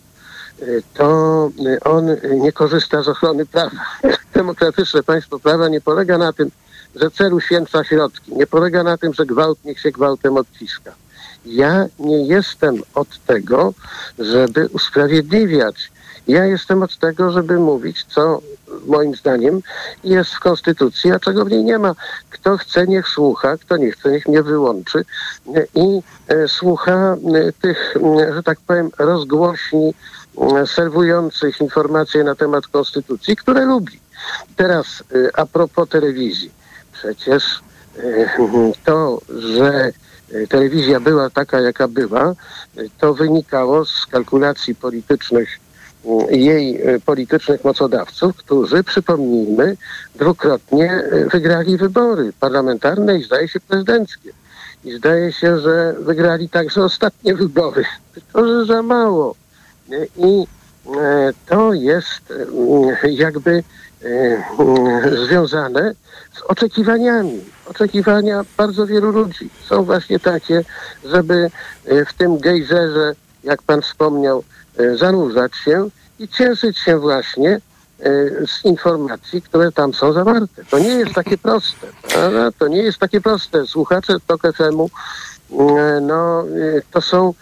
[0.94, 1.50] to
[1.84, 3.76] on nie korzysta z ochrony prawa.
[4.34, 6.50] Demokratyczne państwo prawa nie polega na tym,
[6.94, 8.34] że celu święca środki.
[8.34, 10.92] Nie polega na tym, że gwałt niech się gwałtem odciska.
[11.46, 13.74] Ja nie jestem od tego,
[14.18, 15.90] żeby usprawiedliwiać
[16.26, 18.40] Ja jestem od tego, żeby mówić, co
[18.86, 19.60] moim zdaniem
[20.04, 21.94] jest w Konstytucji, a czego w niej nie ma.
[22.30, 25.04] Kto chce, niech słucha, kto nie chce, niech mnie wyłączy
[25.74, 27.94] i e, słucha e, tych,
[28.34, 29.94] że tak powiem, rozgłośni
[30.66, 34.00] serwujących informacje na temat Konstytucji, które lubi.
[34.56, 36.52] Teraz e, a propos telewizji.
[36.92, 37.60] Przecież
[38.84, 39.92] to, że
[40.48, 42.34] telewizja była taka, jaka była, e,
[42.98, 45.58] to wynikało z kalkulacji politycznych
[46.04, 49.76] m, jej politycznych mocodawców, którzy, przypomnijmy,
[50.14, 51.02] dwukrotnie
[51.32, 54.30] wygrali wybory parlamentarne i zdaje się prezydenckie.
[54.84, 59.34] I zdaje się, że wygrali także ostatnie wybory, tylko że za mało.
[60.16, 60.46] I
[61.46, 62.32] to jest
[63.10, 63.62] jakby
[65.26, 65.94] związane
[66.32, 67.40] z oczekiwaniami.
[67.66, 70.64] Oczekiwania bardzo wielu ludzi są właśnie takie,
[71.04, 71.50] żeby
[71.86, 73.12] e, w tym gejzerze,
[73.44, 74.44] jak pan wspomniał,
[74.78, 75.88] e, zanurzać się
[76.18, 77.60] i cieszyć się właśnie e,
[78.46, 80.64] z informacji, które tam są zawarte.
[80.70, 81.86] To nie jest takie proste.
[82.14, 82.52] Prawda?
[82.58, 83.66] To nie jest takie proste.
[83.66, 84.90] Słuchacze TOK FM-u,
[85.50, 86.46] e, no, e,
[86.90, 87.34] to są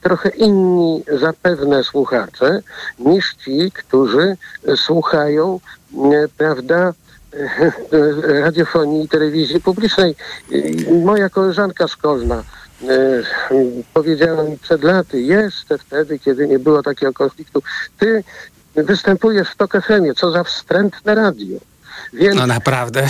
[0.00, 2.62] trochę inni zapewne słuchacze
[2.98, 4.36] niż ci, którzy
[4.66, 5.79] e, słuchają, e,
[6.36, 6.92] prawda,
[8.42, 10.14] radiofonii i telewizji publicznej.
[11.04, 12.42] Moja koleżanka szkolna
[12.82, 12.86] e,
[13.94, 17.62] powiedziała mi przed laty, jeszcze wtedy, kiedy nie było takiego konfliktu,
[17.98, 18.24] ty
[18.74, 21.58] występujesz w TOK FM-ie, co za wstrętne radio.
[22.12, 23.06] Więc No naprawdę.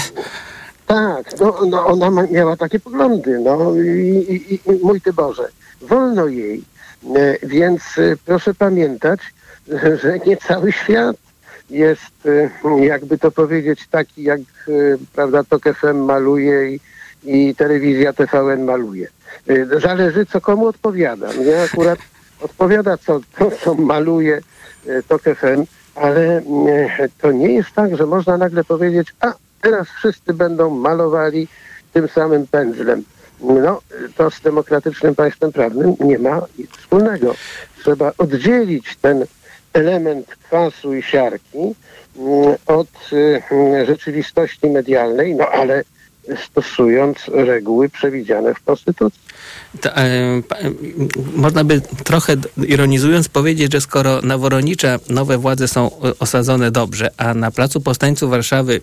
[0.87, 5.49] tak, no, no ona miała takie poglądy, no i, i, i mój ty Boże,
[5.81, 6.64] wolno jej,
[7.16, 9.20] e, więc e, proszę pamiętać,
[10.03, 11.16] że nie cały świat
[11.71, 14.73] jest, e, jakby to powiedzieć, taki jak, e,
[15.14, 16.81] prawda, TOK FM maluje i,
[17.25, 19.09] i telewizja TVN maluje.
[19.49, 21.33] E, Zależy, co komu odpowiada.
[21.33, 21.99] Mnie akurat
[22.41, 23.21] odpowiada, co,
[23.64, 24.41] co maluje
[25.09, 25.64] TOK FM,
[25.95, 26.43] ale
[27.21, 31.49] to nie jest tak, że można nagle powiedzieć, a teraz wszyscy będą malowali
[31.93, 33.05] tym samym pędzlem.
[33.41, 33.81] No,
[34.16, 37.35] to z demokratycznym państwem prawnym nie ma nic wspólnego.
[37.79, 39.27] Trzeba oddzielić ten
[39.73, 41.75] element kwasu i siarki
[42.16, 43.43] mm, od y,
[43.87, 45.85] rzeczywistości medialnej, no ale
[46.37, 49.21] stosując reguły przewidziane w Konstytucji.
[49.81, 50.43] To, e, e,
[51.35, 57.11] można by trochę ironizując powiedzieć, że skoro na Woronicza nowe władze są e, osadzone dobrze,
[57.16, 58.81] a na Placu Powstańców Warszawy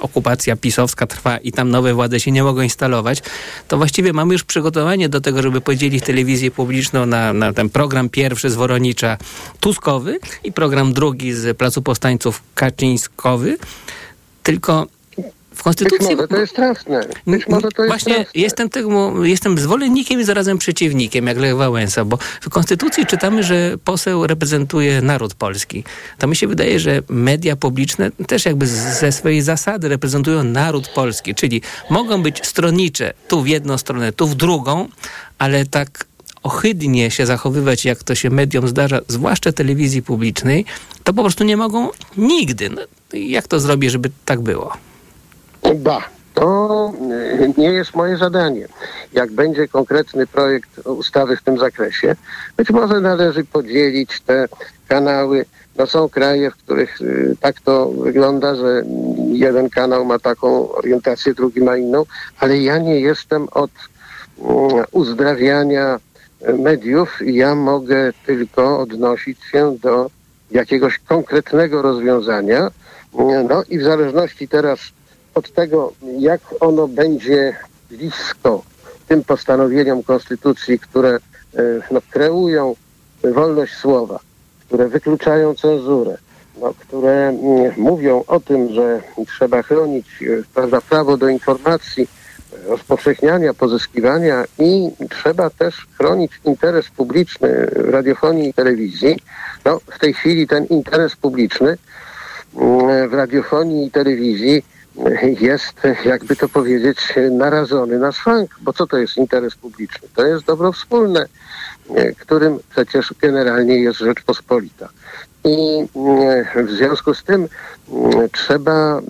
[0.00, 3.22] okupacja pisowska trwa i tam nowe władze się nie mogą instalować,
[3.68, 8.08] to właściwie mamy już przygotowanie do tego, żeby podzielić telewizję publiczną na, na ten program
[8.08, 9.18] pierwszy z Woronicza
[9.60, 13.58] Tuskowy i program drugi z Placu Powstańców Kaczyńskowy.
[14.42, 14.86] Tylko
[15.60, 16.08] w Konstytucji...
[16.08, 17.06] Być może to jest trafne.
[17.26, 18.40] Być może to jest Właśnie trafne.
[18.40, 23.76] jestem tego, jestem zwolennikiem i zarazem przeciwnikiem, jak Lech Wałęsa, bo w Konstytucji czytamy, że
[23.84, 25.84] poseł reprezentuje naród polski.
[26.18, 31.34] To mi się wydaje, że media publiczne też jakby ze swojej zasady reprezentują naród polski,
[31.34, 34.88] czyli mogą być stronnicze tu w jedną stronę, tu w drugą,
[35.38, 36.04] ale tak
[36.42, 40.64] ohydnie się zachowywać, jak to się mediom zdarza, zwłaszcza telewizji publicznej,
[41.04, 42.70] to po prostu nie mogą nigdy.
[42.70, 42.82] No,
[43.12, 44.89] jak to zrobię, żeby tak było?
[45.74, 46.92] Ba, to
[47.40, 48.68] y, nie jest moje zadanie.
[49.12, 52.16] Jak będzie konkretny projekt ustawy w tym zakresie,
[52.56, 54.48] być może należy podzielić te
[54.88, 55.44] kanały.
[55.76, 58.82] No są kraje, w których y, tak to wygląda, że
[59.32, 62.04] jeden kanał ma taką orientację, drugi ma inną,
[62.38, 63.70] ale ja nie jestem od
[64.38, 65.98] mm, uzdrawiania
[66.58, 67.18] mediów.
[67.24, 70.10] Ja mogę tylko odnosić się do
[70.50, 72.70] jakiegoś konkretnego rozwiązania.
[73.48, 74.80] No i w zależności teraz
[75.34, 77.56] od tego, jak ono będzie
[77.90, 78.62] blisko
[79.10, 81.18] tym postanowieniom Konstytucji, które e,
[81.90, 82.74] no, kreują
[83.24, 84.20] wolność słowa,
[84.66, 86.16] które wykluczają cenzurę,
[86.60, 92.08] no, które mm, mówią o tym, że trzeba chronić e, prawda, prawo do informacji,
[92.52, 99.18] e, rozpowszechniania, pozyskiwania i trzeba też chronić interes publiczny radiofonii i telewizji.
[99.64, 101.76] No, w tej chwili ten interes publiczny
[102.56, 104.62] mm, w radiofonii i telewizji
[105.40, 105.74] jest,
[106.04, 106.98] jakby to powiedzieć,
[107.30, 108.50] narażony na szwank.
[108.60, 110.08] Bo co to jest interes publiczny?
[110.14, 111.26] To jest dobro wspólne,
[111.94, 114.88] e, którym przecież generalnie jest Rzeczpospolita.
[115.44, 117.48] I mm, w związku z tym
[117.92, 119.02] mm, trzeba e,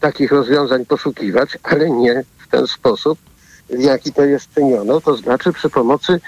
[0.00, 3.18] takich rozwiązań poszukiwać, ale nie w ten sposób,
[3.70, 6.20] w jaki to jest czyniono, to znaczy przy pomocy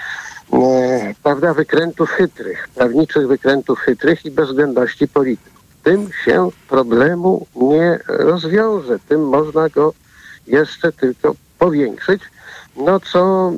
[0.53, 5.60] e, prawda, wykrętów chytrych, prawniczych wykrętów chytrych i bezwzględności polityków.
[5.83, 9.93] Tym się problemu nie rozwiąże, tym można go
[10.47, 12.21] jeszcze tylko powiększyć,
[12.75, 13.51] no co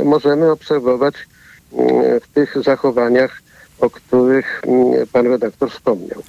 [0.00, 3.42] e, możemy obserwować e, w tych zachowaniach
[3.80, 6.22] o których mm, pan redaktor wspomniał.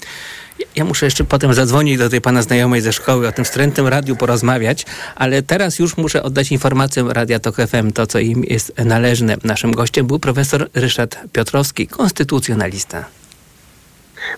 [0.75, 4.15] Ja muszę jeszcze potem zadzwonić do tej pana znajomej ze szkoły, o tym wstrętnym radiu
[4.15, 4.85] porozmawiać,
[5.15, 9.37] ale teraz już muszę oddać informację Radia Tok FM, to co im jest należne.
[9.43, 13.18] Naszym gościem był profesor Ryszard Piotrowski, konstytucjonalista.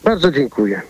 [0.04, 0.82] Bardzo dziękuję.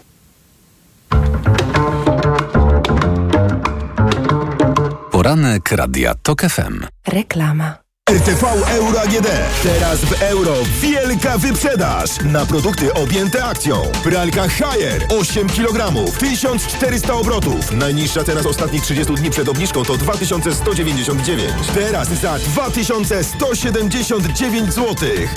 [5.11, 6.85] Poranek Radia TOK FM.
[7.07, 7.80] Reklama.
[8.11, 9.27] RTV Euro AGD.
[9.63, 13.81] Teraz w euro wielka wyprzedaż na produkty objęte akcją.
[14.03, 17.71] Pralka Haier 8 kg, 1400 obrotów.
[17.71, 21.51] Najniższa cena z ostatnich 30 dni przed obniżką to 2199.
[21.75, 24.95] Teraz za 2179 zł.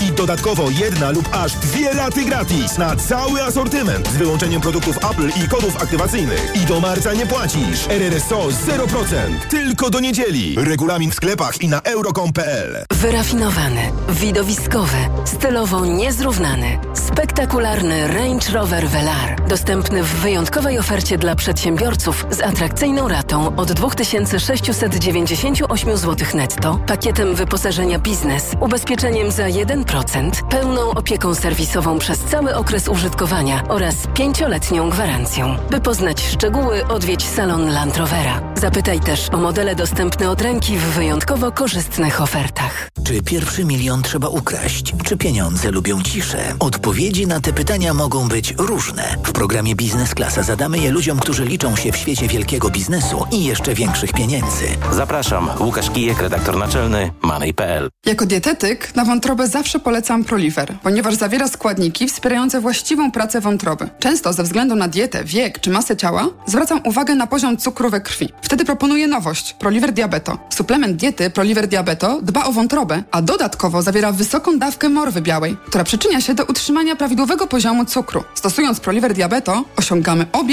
[0.08, 5.30] I dodatkowo jedna lub aż dwie raty gratis na cały asortyment z wyłączeniem produktów Apple
[5.44, 6.52] i kodów aktywacyjnych.
[6.54, 7.88] I do marca nie płacisz.
[7.88, 9.38] RRSO 0%.
[9.50, 10.56] Tylko do niedzieli.
[10.58, 12.53] Regulamin w sklepach i na euro.com.pl
[12.92, 19.48] Wyrafinowany, widowiskowy, stylowo niezrównany, spektakularny Range Rover Velar.
[19.48, 27.98] Dostępny w wyjątkowej ofercie dla przedsiębiorców z atrakcyjną ratą od 2698 zł netto, pakietem wyposażenia
[27.98, 35.56] biznes, ubezpieczeniem za 1%, pełną opieką serwisową przez cały okres użytkowania oraz pięcioletnią gwarancją.
[35.70, 38.40] By poznać szczegóły, odwiedź salon Land Rovera.
[38.54, 42.88] Zapytaj też o modele dostępne od ręki w wyjątkowo korzystnych ofertach.
[43.04, 44.94] Czy pierwszy milion trzeba ukraść?
[45.04, 46.54] Czy pieniądze lubią ciszę?
[46.58, 49.16] Odpowiedzi na te pytania mogą być różne.
[49.24, 53.44] W programie Biznes Klasa zadamy je ludziom, którzy liczą się w świecie wielkiego biznesu i
[53.44, 54.64] jeszcze większych pieniędzy.
[54.92, 57.88] Zapraszam, Łukasz Kijek, redaktor naczelny Money.pl.
[58.06, 63.88] Jako dietetyk na wątrobę zawsze polecam Proliver, ponieważ zawiera składniki wspierające właściwą pracę wątroby.
[63.98, 68.00] Często ze względu na dietę, wiek czy masę ciała zwracam uwagę na poziom cukru we
[68.00, 68.28] krwi.
[68.42, 70.38] Wtedy proponuję nowość Proliver Diabeto.
[70.50, 75.84] Suplement diety Proliver Diabeto dba o wątrobę, a dodatkowo zawiera wysoką dawkę morwy białej, która
[75.84, 78.24] przyczynia się do utrzymania prawidłowego poziomu cukru.
[78.34, 80.34] Stosując Proliver Diabeto osiągamy obie